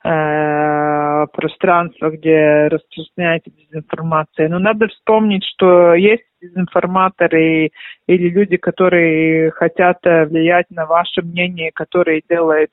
э, 0.04 1.26
пространство, 1.32 2.10
где 2.10 2.68
распространяется 2.68 3.50
дезинформация. 3.50 4.48
Но 4.48 4.58
надо 4.58 4.88
вспомнить, 4.88 5.44
что 5.44 5.94
есть 5.94 6.24
дезинформаторы 6.40 7.70
или 8.06 8.28
люди, 8.28 8.56
которые 8.56 9.50
хотят 9.52 9.98
влиять 10.04 10.66
на 10.70 10.86
ваше 10.86 11.22
мнение, 11.22 11.70
которые 11.72 12.22
делают 12.28 12.70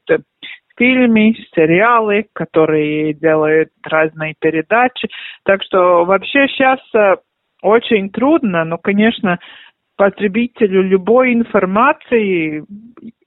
фильмы, 0.77 1.35
сериалы, 1.55 2.25
которые 2.33 3.13
делают 3.13 3.69
разные 3.83 4.35
передачи. 4.39 5.09
Так 5.43 5.63
что 5.63 6.05
вообще 6.05 6.47
сейчас 6.47 6.79
э, 6.95 7.15
очень 7.61 8.09
трудно, 8.09 8.63
но, 8.63 8.77
конечно, 8.77 9.39
потребителю 9.95 10.81
любой 10.81 11.33
информации 11.33 12.63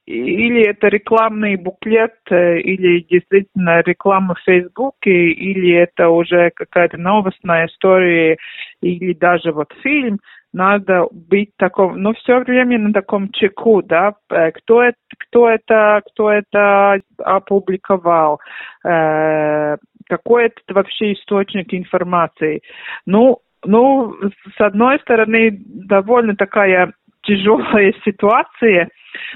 или 0.06 0.62
это 0.68 0.88
рекламный 0.88 1.56
буклет, 1.56 2.14
э, 2.30 2.60
или 2.60 3.00
действительно 3.00 3.82
реклама 3.82 4.34
в 4.34 4.40
Фейсбуке, 4.44 5.10
или 5.10 5.72
это 5.74 6.08
уже 6.08 6.50
какая-то 6.54 6.96
новостная 6.96 7.66
история, 7.66 8.38
или 8.80 9.12
даже 9.12 9.52
вот 9.52 9.72
фильм– 9.82 10.18
надо 10.56 11.06
быть 11.12 11.50
таком, 11.58 12.00
ну, 12.00 12.14
все 12.14 12.38
время 12.40 12.78
на 12.78 12.90
таком 12.90 13.30
чеку, 13.30 13.82
да, 13.82 14.14
э, 14.30 14.52
кто 14.52 14.82
это, 14.82 14.96
кто 15.18 15.50
это, 15.50 16.00
кто 16.06 16.32
это 16.32 17.00
опубликовал, 17.18 18.40
э, 18.82 19.76
какой 20.08 20.46
это 20.46 20.60
вообще 20.68 21.12
источник 21.12 21.74
информации. 21.74 22.62
Ну, 23.04 23.40
ну, 23.66 24.14
с 24.56 24.60
одной 24.60 24.98
стороны, 25.00 25.60
довольно 25.66 26.34
такая 26.36 26.94
тяжелая 27.26 27.92
ситуация, 28.04 28.88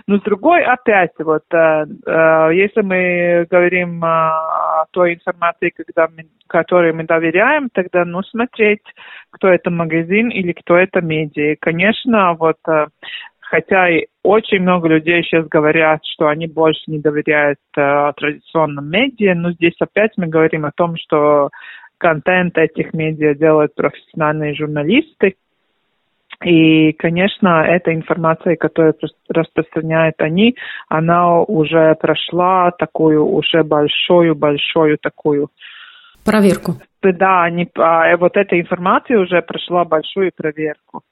но 0.06 0.18
с 0.18 0.22
другой, 0.22 0.62
опять, 0.62 1.12
вот, 1.18 1.44
э, 1.52 1.56
э, 2.06 2.50
если 2.54 2.82
мы 2.82 3.46
говорим 3.50 4.04
э, 4.04 4.08
о 4.08 4.84
той 4.90 5.14
информации, 5.14 5.72
когда 5.74 6.08
мы, 6.08 6.26
которой 6.48 6.92
мы 6.92 7.04
доверяем, 7.04 7.68
тогда, 7.72 8.04
ну, 8.04 8.22
смотреть, 8.22 8.82
кто 9.30 9.48
это 9.48 9.70
магазин 9.70 10.28
или 10.28 10.52
кто 10.52 10.76
это 10.76 11.00
медиа. 11.00 11.56
Конечно, 11.60 12.34
вот, 12.34 12.58
хотя 13.40 13.90
и 13.90 14.06
очень 14.22 14.60
много 14.60 14.88
людей 14.88 15.22
сейчас 15.22 15.46
говорят, 15.48 16.00
что 16.04 16.28
они 16.28 16.46
больше 16.46 16.82
не 16.86 16.98
доверяют 16.98 17.58
э, 17.76 18.12
традиционным 18.16 18.88
медиа, 18.88 19.34
но 19.34 19.52
здесь 19.52 19.74
опять 19.80 20.12
мы 20.16 20.26
говорим 20.26 20.64
о 20.64 20.72
том, 20.72 20.96
что 20.96 21.50
контент 21.98 22.56
этих 22.56 22.94
медиа 22.94 23.34
делают 23.34 23.74
профессиональные 23.74 24.54
журналисты, 24.54 25.34
и, 26.44 26.92
конечно, 26.92 27.64
эта 27.66 27.94
информация, 27.94 28.56
которую 28.56 28.94
распространяют 29.28 30.14
они, 30.18 30.56
она 30.88 31.40
уже 31.42 31.94
прошла 32.00 32.70
такую 32.70 33.26
уже 33.26 33.62
большую-большую 33.62 34.98
такую 34.98 35.50
проверку. 36.24 36.76
Да, 37.02 37.44
они, 37.44 37.68
а, 37.76 38.16
вот 38.16 38.36
эта 38.36 38.58
информация 38.58 39.18
уже 39.18 39.42
прошла 39.42 39.84
большую 39.84 40.32
проверку. 40.34 41.02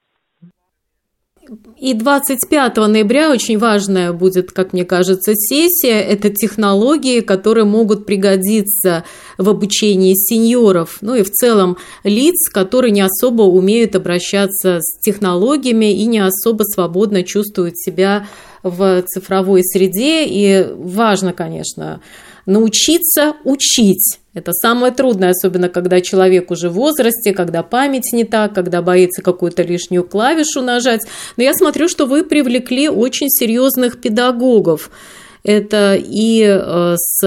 И 1.79 1.95
25 1.95 2.77
ноября 2.77 3.31
очень 3.31 3.59
важная 3.59 4.13
будет, 4.13 4.53
как 4.53 4.73
мне 4.73 4.85
кажется, 4.85 5.35
сессия. 5.35 6.01
Это 6.01 6.31
технологии, 6.31 7.21
которые 7.21 7.65
могут 7.65 8.05
пригодиться 8.05 9.05
в 9.39 9.49
обучении 9.49 10.15
сеньоров, 10.15 10.99
ну 11.01 11.15
и 11.15 11.23
в 11.23 11.31
целом 11.31 11.79
лиц, 12.05 12.49
которые 12.51 12.91
не 12.91 13.01
особо 13.01 13.43
умеют 13.43 13.95
обращаться 13.97 14.81
с 14.81 15.01
технологиями 15.01 15.93
и 15.93 16.05
не 16.07 16.19
особо 16.19 16.65
свободно 16.65 17.23
чувствуют 17.23 17.79
себя 17.79 18.27
в 18.63 19.03
цифровой 19.03 19.63
среде. 19.65 20.25
И 20.27 20.67
важно, 20.75 21.33
конечно, 21.33 22.01
научиться 22.45 23.35
учить. 23.45 24.19
Это 24.39 24.53
самое 24.53 24.93
трудное, 24.93 25.31
особенно 25.31 25.69
когда 25.69 26.01
человек 26.01 26.51
уже 26.51 26.69
в 26.69 26.75
возрасте, 26.75 27.35
когда 27.35 27.63
память 27.63 28.13
не 28.13 28.25
так, 28.25 28.55
когда 28.55 28.83
боится 28.83 29.23
какую-то 29.23 29.63
лишнюю 29.63 30.05
клавишу 30.05 30.63
нажать. 30.63 31.03
Но 31.37 31.43
я 31.43 31.53
смотрю, 31.53 31.89
что 31.89 32.07
вы 32.07 32.25
привлекли 32.25 32.89
очень 32.89 33.29
серьезных 33.29 34.01
педагогов. 34.01 34.91
Это 35.45 35.95
и 35.97 36.43
э, 36.43 36.95
с 36.97 37.23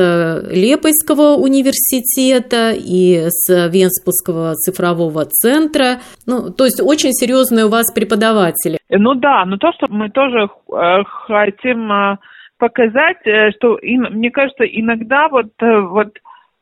Лепойского 0.51 1.37
университета, 1.37 2.71
и 2.75 3.27
с 3.29 3.69
Венспасского 3.69 4.55
цифрового 4.55 5.25
центра. 5.25 5.99
Ну, 6.27 6.51
то 6.51 6.65
есть 6.65 6.81
очень 6.81 7.13
серьезные 7.13 7.65
у 7.65 7.69
вас 7.69 7.91
преподаватели. 7.93 8.77
Ну 8.89 9.15
да, 9.15 9.45
но 9.45 9.57
то, 9.57 9.71
что 9.73 9.87
мы 9.89 10.09
тоже 10.09 10.47
э, 10.47 11.03
хотим 11.27 11.91
э, 11.91 12.17
показать, 12.61 13.25
э, 13.25 13.51
что 13.57 13.79
мне 13.81 14.29
кажется, 14.29 14.65
иногда 14.65 15.27
вот, 15.29 15.51
э, 15.61 15.79
вот, 15.81 16.09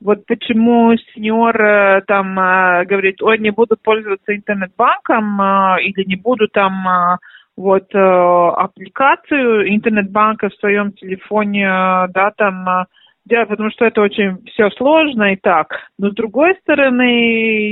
вот 0.02 0.26
почему 0.26 0.96
сеньор 1.14 1.62
э, 1.62 2.02
там 2.08 2.36
говорит, 2.36 3.22
ой, 3.22 3.38
не 3.40 3.52
буду 3.52 3.76
пользоваться 3.82 4.36
интернет-банком 4.36 5.42
или 5.82 6.04
не 6.08 6.16
буду 6.16 6.48
там 6.48 7.18
вот 7.58 7.94
аппликацию 7.94 9.70
интернет-банка 9.74 10.50
в 10.50 10.56
своем 10.56 10.94
телефоне, 10.94 11.68
да, 11.68 12.32
там 12.38 12.86
делать, 13.26 13.50
потому 13.50 13.70
что 13.72 13.84
это 13.84 14.00
очень 14.02 14.38
все 14.46 14.70
сложно 14.72 15.34
и 15.34 15.36
так. 15.36 15.76
Но 15.98 16.10
с 16.10 16.14
другой 16.14 16.56
стороны, 16.62 17.02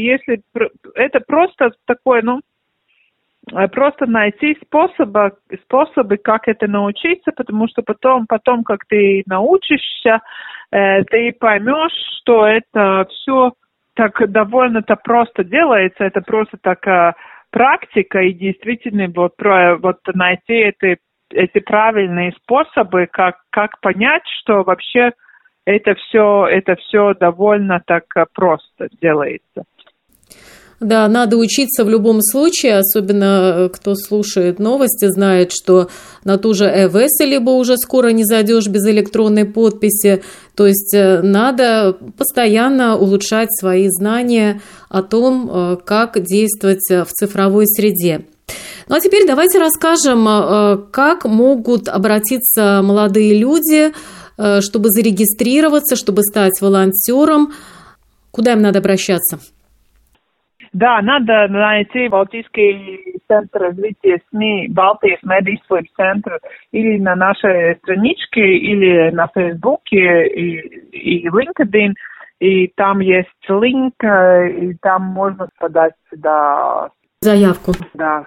если 0.02 0.42
это 0.96 1.22
просто 1.22 1.72
такое, 1.86 2.22
ну, 2.22 2.42
Э, 3.54 3.68
просто 3.68 4.06
найти 4.06 4.58
способы, 4.66 5.32
способы, 5.64 6.18
как 6.18 6.48
это 6.48 6.68
научиться, 6.68 7.32
потому 7.36 7.68
что 7.68 7.82
потом, 7.82 8.26
потом, 8.28 8.64
как 8.64 8.86
ты 8.88 9.24
научишься, 9.26 10.20
э, 10.72 11.04
ты 11.06 11.34
поймешь, 11.40 12.20
что 12.20 12.46
это 12.46 13.08
все 13.10 13.54
так 13.94 14.32
довольно-то 14.32 14.96
просто 14.96 15.44
делается, 15.44 16.04
это 16.04 16.22
просто 16.22 16.58
такая 16.62 17.16
практика, 17.50 18.20
и 18.20 18.34
действительно 18.34 19.08
вот, 19.16 19.34
вот 19.82 19.98
найти 20.14 20.54
эти, 20.54 21.00
эти 21.32 21.60
правильные 21.60 22.34
способы, 22.44 23.08
как, 23.12 23.38
как 23.50 23.80
понять, 23.82 24.24
что 24.42 24.64
вообще 24.64 25.12
это 25.66 25.96
все, 25.96 26.46
это 26.48 26.76
все 26.76 27.14
довольно 27.16 27.82
так 27.86 28.06
просто 28.34 28.88
делается. 29.02 29.64
Да, 30.80 31.08
надо 31.08 31.38
учиться 31.38 31.84
в 31.84 31.90
любом 31.90 32.22
случае, 32.22 32.78
особенно 32.78 33.26
э, 33.26 33.70
кто 33.70 33.96
слушает 33.96 34.60
новости, 34.60 35.08
знает, 35.10 35.52
что 35.52 35.90
на 36.24 36.38
ту 36.38 36.54
же 36.54 36.66
ЭВС 36.66 37.20
либо 37.20 37.50
уже 37.50 37.78
скоро 37.78 38.10
не 38.10 38.24
зайдешь 38.26 38.68
без 38.68 38.86
электронной 38.86 39.46
подписи. 39.46 40.22
То 40.56 40.68
есть 40.68 40.94
э, 40.94 41.22
надо 41.24 41.98
постоянно 42.16 42.96
улучшать 42.96 43.50
свои 43.60 43.88
знания 43.90 44.62
о 44.88 45.02
том, 45.02 45.50
э, 45.52 45.78
как 45.84 46.24
действовать 46.24 46.88
в 46.90 47.08
цифровой 47.12 47.66
среде. 47.66 48.26
Ну 48.88 48.96
а 48.96 49.00
теперь 49.00 49.26
давайте 49.26 49.60
расскажем, 49.60 50.88
как 50.92 51.26
могут 51.26 51.90
обратиться 51.90 52.82
молодые 52.82 53.38
люди, 53.38 53.92
чтобы 54.62 54.90
зарегистрироваться, 54.90 55.98
чтобы 55.98 56.24
стать 56.24 56.62
волонтером. 56.62 57.52
Куда 58.32 58.54
им 58.54 58.62
надо 58.62 58.80
обращаться? 58.80 59.40
Да, 60.78 61.02
надо 61.02 61.48
найти 61.48 62.08
Балтийский 62.08 63.20
центр 63.28 63.62
развития 63.62 64.22
СМИ, 64.30 64.68
Балтийс 64.70 65.18
Медиа 65.24 65.82
центр 65.96 66.40
или 66.72 67.00
на 67.00 67.16
нашей 67.16 67.78
страничке, 67.78 68.42
или 68.42 69.10
на 69.10 69.28
Фейсбуке 69.34 70.28
и, 70.28 70.60
и 70.92 71.28
LinkedIn. 71.30 71.94
и 72.40 72.68
там 72.76 73.00
есть 73.00 73.28
линк, 73.50 73.96
э, 74.04 74.52
и 74.52 74.76
там 74.80 75.02
можно 75.02 75.48
подать 75.60 75.94
сюда 76.12 76.90
заявку. 77.22 77.72
Да. 77.96 78.26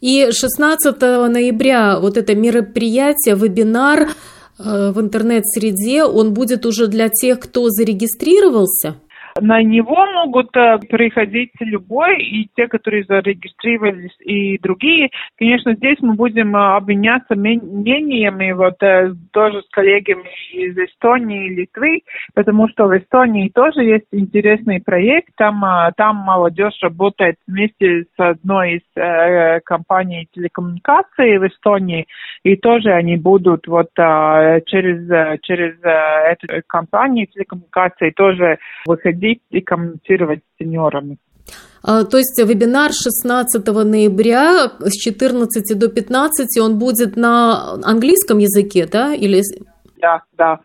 И 0.00 0.32
16 0.32 1.00
ноября 1.00 2.00
вот 2.00 2.16
это 2.16 2.34
мероприятие, 2.34 3.36
вебинар 3.36 4.08
э, 4.08 4.90
в 4.90 5.00
интернет-среде, 5.00 6.02
он 6.02 6.34
будет 6.34 6.66
уже 6.66 6.88
для 6.88 7.08
тех, 7.10 7.38
кто 7.38 7.68
зарегистрировался? 7.68 8.96
На 9.40 9.62
него 9.62 10.06
могут 10.06 10.56
э, 10.56 10.78
приходить 10.88 11.50
любой, 11.60 12.22
и 12.22 12.48
те, 12.56 12.68
которые 12.68 13.04
зарегистрировались, 13.04 14.16
и 14.20 14.58
другие. 14.58 15.10
Конечно, 15.38 15.74
здесь 15.74 15.98
мы 16.00 16.14
будем 16.14 16.56
э, 16.56 16.76
обменяться 16.76 17.34
мнениями 17.34 18.52
вот 18.52 18.82
э, 18.82 19.12
тоже 19.32 19.62
с 19.62 19.68
коллегами 19.70 20.28
из 20.52 20.76
Эстонии 20.78 21.46
и 21.46 21.54
Литвы, 21.54 22.00
потому 22.34 22.68
что 22.68 22.86
в 22.86 22.96
Эстонии 22.96 23.50
тоже 23.50 23.82
есть 23.82 24.06
интересный 24.12 24.80
проект. 24.80 25.28
Там, 25.36 25.62
там 25.96 26.16
молодежь 26.16 26.78
работает 26.80 27.36
вместе 27.46 28.04
с 28.04 28.18
одной 28.18 28.76
из 28.76 29.62
компаний 29.64 30.28
телекоммуникаций 30.32 31.38
в 31.38 31.46
Эстонии, 31.46 32.06
и 32.42 32.56
тоже 32.56 32.90
они 32.90 33.16
будут 33.16 33.66
вот 33.66 33.90
через, 33.96 35.40
через 35.42 35.78
эту 35.82 36.62
компанию 36.66 37.26
телекоммуникаций 37.26 38.12
тоже 38.12 38.58
выходить 38.86 39.25
ходить 39.26 39.42
и 39.50 39.60
коммуницировать 39.60 40.40
с 40.40 40.58
сеньорами. 40.58 41.18
А, 41.82 42.04
то 42.04 42.18
есть 42.18 42.40
вебинар 42.42 42.92
16 42.92 43.66
ноября 43.66 44.72
с 44.80 44.92
14 44.92 45.78
до 45.78 45.88
15, 45.88 46.58
он 46.60 46.78
будет 46.78 47.16
на 47.16 47.74
английском 47.84 48.38
языке, 48.38 48.88
да? 48.90 49.14
Или... 49.14 49.42
Да, 50.00 50.22
да. 50.36 50.58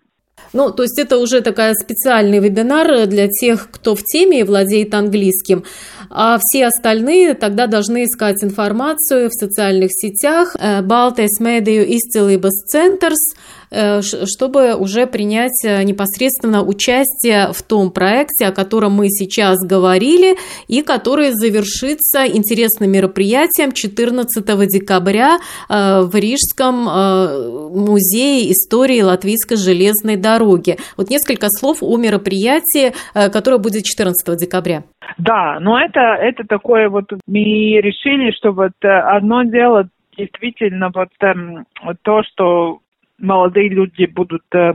Ну, 0.53 0.71
то 0.71 0.83
есть 0.83 0.99
это 0.99 1.17
уже 1.17 1.41
такая 1.41 1.73
специальный 1.73 2.39
вебинар 2.39 3.05
для 3.07 3.27
тех, 3.27 3.69
кто 3.71 3.95
в 3.95 4.03
теме 4.03 4.39
и 4.39 4.43
владеет 4.43 4.93
английским. 4.93 5.63
А 6.09 6.39
все 6.39 6.65
остальные 6.65 7.35
тогда 7.35 7.67
должны 7.67 8.03
искать 8.03 8.43
информацию 8.43 9.29
в 9.29 9.33
социальных 9.33 9.91
сетях 9.93 10.55
Baltais 10.83 11.39
Mediju 11.39 11.87
Izcilības 11.87 12.57
centrs, 12.75 13.37
чтобы 13.71 14.75
уже 14.75 15.07
принять 15.07 15.63
э, 15.65 15.83
непосредственно 15.83 16.61
участие 16.63 17.53
в 17.53 17.61
том 17.63 17.91
проекте, 17.91 18.47
о 18.47 18.51
котором 18.51 18.93
мы 18.93 19.07
сейчас 19.09 19.57
говорили, 19.65 20.35
и 20.67 20.81
который 20.81 21.31
завершится 21.31 22.27
интересным 22.27 22.91
мероприятием 22.91 23.71
14 23.71 24.43
декабря 24.67 25.37
э, 25.69 26.01
в 26.01 26.13
Рижском 26.15 26.87
э, 26.87 27.69
музее 27.71 28.51
истории 28.51 29.01
Латвийской 29.01 29.55
железной 29.55 30.17
дороги. 30.17 30.75
Вот 30.97 31.09
несколько 31.09 31.47
слов 31.49 31.77
о 31.81 31.97
мероприятии, 31.97 32.93
которое 33.13 33.57
будет 33.57 33.83
14 33.83 34.37
декабря. 34.37 34.83
Да, 35.17 35.59
но 35.59 35.79
это, 35.79 35.99
это 35.99 36.43
такое 36.47 36.89
вот, 36.89 37.05
мы 37.27 37.39
решили, 37.39 38.31
что 38.31 38.51
вот 38.51 38.73
одно 38.81 39.43
дело 39.43 39.87
действительно 40.17 40.91
вот 40.93 41.09
эм, 41.21 41.65
то, 42.03 42.23
что 42.23 42.79
молодые 43.21 43.69
люди 43.69 44.05
будут 44.05 44.43
э, 44.53 44.73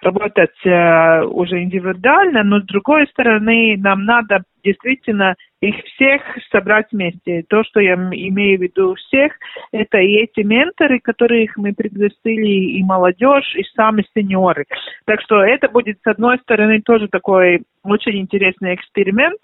работать 0.00 0.66
э, 0.66 1.22
уже 1.24 1.62
индивидуально, 1.62 2.42
но 2.42 2.60
с 2.60 2.64
другой 2.64 3.06
стороны 3.08 3.76
нам 3.78 4.04
надо 4.04 4.42
действительно 4.64 5.36
их 5.60 5.74
всех 5.84 6.22
собрать 6.50 6.86
вместе. 6.90 7.44
То, 7.48 7.62
что 7.64 7.80
я 7.80 7.94
имею 7.94 8.58
в 8.58 8.62
виду 8.62 8.94
всех, 8.94 9.32
это 9.72 9.98
и 9.98 10.14
эти 10.14 10.40
менторы, 10.40 11.00
которых 11.00 11.56
мы 11.56 11.72
пригласили, 11.72 12.78
и 12.78 12.82
молодежь, 12.82 13.54
и 13.56 13.62
сами 13.74 14.04
сеньоры. 14.14 14.64
Так 15.06 15.20
что 15.22 15.42
это 15.42 15.68
будет, 15.68 15.98
с 16.02 16.06
одной 16.06 16.38
стороны, 16.38 16.80
тоже 16.82 17.08
такой 17.08 17.62
очень 17.82 18.18
интересный 18.18 18.74
эксперимент, 18.74 19.40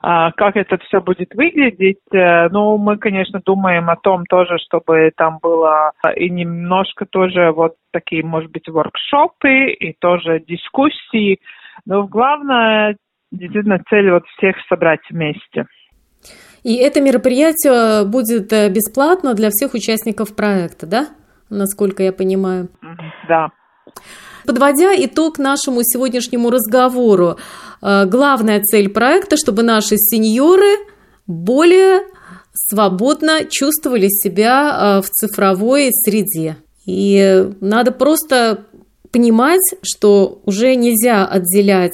как 0.00 0.56
это 0.56 0.78
все 0.78 1.00
будет 1.00 1.34
выглядеть. 1.34 1.98
Э, 2.12 2.48
ну, 2.50 2.76
мы, 2.78 2.98
конечно, 2.98 3.40
думаем 3.44 3.90
о 3.90 3.96
том 3.96 4.24
тоже, 4.26 4.58
чтобы 4.58 5.10
там 5.16 5.38
было 5.42 5.92
и 6.16 6.30
немножко 6.30 7.06
тоже 7.06 7.52
вот 7.52 7.74
такие, 7.92 8.24
может 8.24 8.50
быть, 8.50 8.68
воркшопы 8.68 9.72
и 9.72 9.94
тоже 9.98 10.40
дискуссии. 10.40 11.40
Но 11.84 12.06
главное, 12.06 12.96
действительно, 13.32 13.82
цель 13.88 14.10
вот 14.10 14.24
всех 14.36 14.56
собрать 14.68 15.00
вместе. 15.10 15.66
И 16.64 16.76
это 16.76 17.00
мероприятие 17.00 18.04
будет 18.06 18.52
э, 18.52 18.68
бесплатно 18.68 19.34
для 19.34 19.48
всех 19.50 19.74
участников 19.74 20.34
проекта, 20.34 20.86
да? 20.86 21.06
Насколько 21.50 22.02
я 22.02 22.12
понимаю. 22.12 22.68
Да. 23.28 23.48
Подводя 24.46 24.94
итог 24.96 25.38
нашему 25.38 25.80
сегодняшнему 25.82 26.50
разговору, 26.50 27.38
э, 27.82 28.06
главная 28.06 28.60
цель 28.62 28.88
проекта, 28.88 29.36
чтобы 29.36 29.62
наши 29.62 29.96
сеньоры 29.96 30.76
более 31.26 32.02
свободно 32.52 33.44
чувствовали 33.48 34.08
себя 34.08 34.98
э, 34.98 35.02
в 35.02 35.10
цифровой 35.10 35.90
среде. 35.92 36.56
И 36.86 37.50
надо 37.60 37.92
просто 37.92 38.64
понимать, 39.10 39.74
что 39.82 40.40
уже 40.44 40.74
нельзя 40.76 41.26
отделять 41.26 41.92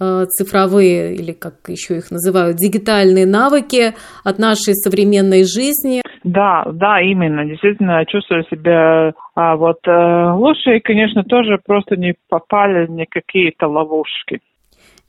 Э, 0.00 0.26
цифровые 0.28 1.14
или 1.14 1.30
как 1.30 1.68
еще 1.68 1.98
их 1.98 2.10
называют 2.10 2.56
дигитальные 2.56 3.24
навыки 3.24 3.94
от 4.24 4.38
нашей 4.40 4.74
современной 4.74 5.44
жизни. 5.44 6.02
Да, 6.26 6.64
да, 6.72 7.00
именно. 7.00 7.44
Действительно, 7.44 8.04
чувствую 8.04 8.42
себя 8.50 9.14
а, 9.36 9.54
вот 9.54 9.78
э, 9.86 10.32
лучше 10.32 10.76
и, 10.76 10.80
конечно, 10.80 11.22
тоже 11.22 11.56
просто 11.64 11.94
не 11.94 12.14
попали 12.28 12.88
ни 12.88 13.04
в 13.04 13.08
какие-то 13.08 13.68
ловушки. 13.68 14.40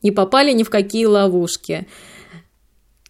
Не 0.03 0.11
попали 0.11 0.51
ни 0.51 0.61
в 0.61 0.69
какие 0.69 1.05
ловушки 1.05 1.87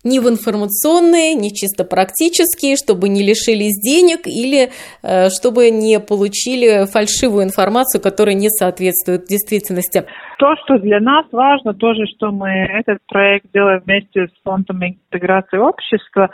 ни 0.08 0.20
в 0.20 0.30
информационные, 0.30 1.36
ни 1.36 1.50
чисто 1.50 1.84
практические, 1.84 2.76
чтобы 2.78 3.10
не 3.10 3.22
лишились 3.24 3.76
денег 3.82 4.26
или 4.26 4.70
э, 5.04 5.30
чтобы 5.30 5.70
не 5.70 6.00
получили 6.00 6.86
фальшивую 6.86 7.44
информацию, 7.44 8.02
которая 8.02 8.36
не 8.36 8.50
соответствует 8.50 9.26
действительности. 9.26 10.06
То, 10.40 10.56
что 10.64 10.78
для 10.78 11.00
нас 11.00 11.26
важно, 11.32 11.74
тоже, 11.74 12.06
что 12.16 12.32
мы 12.32 12.50
этот 12.50 13.00
проект 13.08 13.48
делаем 13.54 13.82
вместе 13.86 14.28
с 14.28 14.44
фондом 14.44 14.80
интеграции 14.84 15.58
общества, 15.58 16.30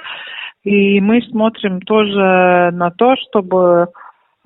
и 0.64 1.02
мы 1.02 1.22
смотрим 1.22 1.82
тоже 1.82 2.72
на 2.74 2.92
то, 2.92 3.16
чтобы 3.28 3.88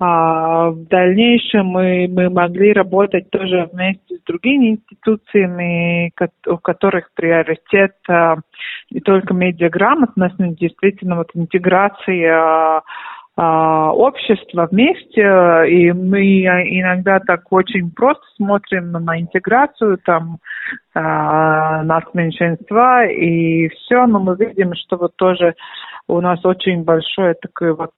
а 0.00 0.70
в 0.70 0.86
дальнейшем 0.86 1.66
мы, 1.66 2.06
мы 2.08 2.30
могли 2.30 2.72
работать 2.72 3.30
тоже 3.30 3.68
вместе 3.72 4.16
с 4.16 4.22
другими 4.22 4.70
институциями, 4.70 6.12
у 6.46 6.56
которых 6.58 7.10
приоритет 7.14 7.96
а, 8.08 8.36
не 8.92 9.00
только 9.00 9.34
медиаграмотность, 9.34 10.38
но 10.38 10.52
действительно 10.52 11.16
вот 11.16 11.30
интеграция 11.34 12.82
а, 13.36 13.92
общества 13.92 14.68
вместе, 14.70 15.20
и 15.68 15.90
мы 15.92 16.42
иногда 16.44 17.18
так 17.18 17.50
очень 17.50 17.90
просто 17.90 18.22
смотрим 18.36 18.92
на 18.92 19.20
интеграцию 19.20 19.98
там 20.04 20.38
а, 20.94 21.82
нас 21.82 22.04
меньшинства 22.14 23.04
и 23.04 23.66
все, 23.68 24.06
но 24.06 24.20
мы 24.20 24.36
видим, 24.36 24.74
что 24.74 24.96
вот 24.96 25.16
тоже 25.16 25.54
у 26.08 26.20
нас 26.20 26.44
очень 26.44 26.84
большое 26.84 27.34
такое 27.34 27.74
вот 27.74 27.90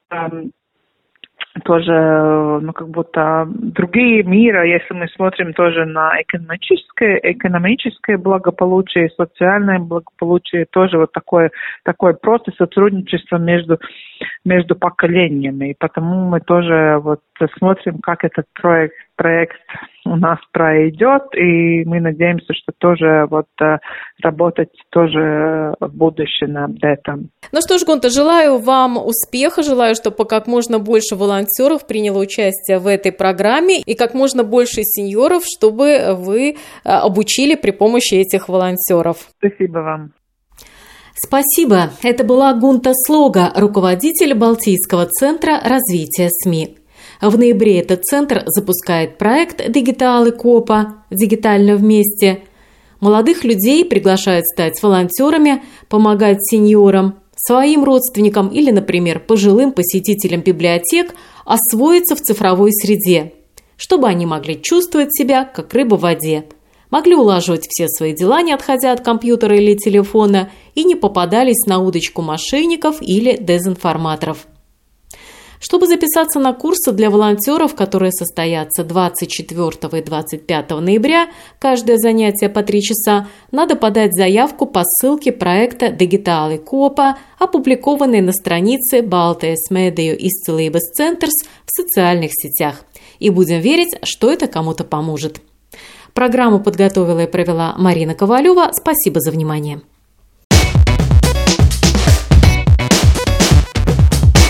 тоже, 1.64 2.61
ну, 2.62 2.73
как 2.73 2.88
будто 2.88 3.46
другие 3.49 4.23
мира, 4.23 4.64
если 4.64 4.94
мы 4.94 5.09
смотрим 5.09 5.53
тоже 5.53 5.85
на 5.85 6.20
экономическое, 6.23 7.20
экономическое 7.23 8.16
благополучие, 8.18 9.11
социальное 9.11 9.79
благополучие, 9.79 10.66
тоже 10.66 10.99
вот 10.99 11.12
такое, 11.12 11.51
такое 11.85 12.14
просто 12.14 12.53
сотрудничество 12.57 13.37
между, 13.37 13.79
между 14.44 14.77
поколениями. 14.77 15.70
И 15.70 15.77
потому 15.79 16.29
мы 16.29 16.40
тоже 16.40 16.99
вот 17.03 17.20
смотрим, 17.59 17.98
как 18.00 18.24
этот 18.24 18.46
проект, 18.55 18.94
проект 19.16 19.61
у 20.07 20.16
нас 20.16 20.38
пройдет, 20.53 21.22
и 21.37 21.85
мы 21.85 22.00
надеемся, 22.00 22.53
что 22.55 22.72
тоже 22.79 23.26
вот 23.31 23.46
э, 23.61 23.79
работать 24.22 24.70
тоже 24.90 25.74
в 25.79 25.88
будущем 25.94 26.53
над 26.53 26.83
этим. 26.83 27.31
Ну 27.53 27.61
что 27.61 27.79
ж, 27.79 27.85
Гунта, 27.85 28.09
желаю 28.09 28.59
вам 28.59 28.96
успеха, 28.96 29.62
желаю, 29.62 29.94
чтобы 29.94 30.24
как 30.24 30.46
можно 30.46 30.79
больше 30.79 31.16
волонтеров 31.16 31.87
приняло 31.87 32.18
участие 32.18 32.79
в 32.79 32.87
этой 32.87 33.12
программе 33.12 33.81
и 33.81 33.94
как 33.94 34.14
можно 34.14 34.42
больше 34.42 34.83
сеньоров, 34.83 35.42
чтобы 35.44 36.14
вы 36.14 36.50
э, 36.50 36.55
обучили 36.85 37.55
при 37.55 37.70
помощи 37.72 38.14
этих 38.14 38.48
волонтеров. 38.48 39.29
Спасибо 39.38 39.79
вам. 39.79 40.12
Спасибо. 41.14 41.90
Это 42.02 42.25
была 42.25 42.54
Гунта 42.54 42.92
Слога, 42.94 43.52
руководитель 43.54 44.33
Балтийского 44.35 45.06
центра 45.06 45.60
развития 45.62 46.31
СМИ. 46.31 46.79
В 47.21 47.37
ноябре 47.37 47.81
этот 47.81 48.04
центр 48.04 48.44
запускает 48.46 49.18
проект 49.18 49.71
«Дигиталы 49.71 50.33
Копа» 50.33 51.04
«Дигитально 51.10 51.77
вместе». 51.77 52.44
Молодых 52.98 53.44
людей 53.44 53.85
приглашают 53.85 54.46
стать 54.46 54.83
волонтерами, 54.83 55.62
помогать 55.90 56.38
сеньорам, 56.40 57.16
своим 57.37 57.85
родственникам 57.85 58.48
или, 58.48 58.71
например, 58.71 59.21
пожилым 59.21 59.73
посетителям 59.73 60.40
библиотек 60.40 61.14
освоиться 61.44 62.16
в 62.16 62.23
цифровой 62.23 62.73
среде, 62.73 63.35
чтобы 63.77 64.08
они 64.08 64.25
могли 64.25 64.60
чувствовать 64.60 65.14
себя 65.14 65.44
как 65.44 65.75
рыба 65.75 65.96
в 65.96 66.00
воде. 66.00 66.46
могли 66.90 67.14
улаживать 67.14 67.66
все 67.68 67.87
свои 67.88 68.14
дела, 68.14 68.42
не 68.42 68.52
отходя 68.52 68.92
от 68.92 69.02
компьютера 69.02 69.56
или 69.56 69.77
телефона, 69.77 70.50
и 70.75 70.85
не 70.85 70.94
попадались 70.94 71.66
на 71.66 71.81
удочку 71.81 72.23
мошенников 72.23 72.96
или 73.00 73.37
дезинформаторов. 73.37 74.46
Чтобы 75.61 75.87
записаться 75.87 76.40
на 76.40 76.54
курсы 76.54 76.90
для 76.90 77.11
волонтеров, 77.11 77.75
которые 77.75 78.13
состоятся 78.13 78.83
24 78.83 80.00
и 80.00 80.02
25 80.02 80.71
ноября, 80.71 81.29
каждое 81.58 81.98
занятие 81.98 82.48
по 82.48 82.63
3 82.63 82.81
часа, 82.81 83.29
надо 83.52 83.77
подать 83.77 84.15
заявку 84.15 84.65
по 84.65 84.83
ссылке 84.85 85.33
проекта 85.33 85.90
«Дигиталы 85.90 86.56
Копа», 86.56 87.19
опубликованной 87.38 88.23
на 88.23 88.33
странице 88.33 89.02
Baltijas 89.02 89.71
Mediju 89.71 90.17
Исцелības 90.19 90.94
Центрс 90.94 91.44
в 91.67 91.71
социальных 91.71 92.31
сетях. 92.33 92.83
И 93.19 93.29
будем 93.29 93.61
верить, 93.61 93.98
что 94.02 94.33
это 94.33 94.46
кому-то 94.46 94.85
поможет. 94.85 95.42
Программу 96.15 96.61
подготовила 96.61 97.25
и 97.25 97.31
провела 97.31 97.75
Марина 97.77 98.15
Ковалева. 98.15 98.71
Спасибо 98.73 99.21
за 99.21 99.31
внимание. 99.31 99.83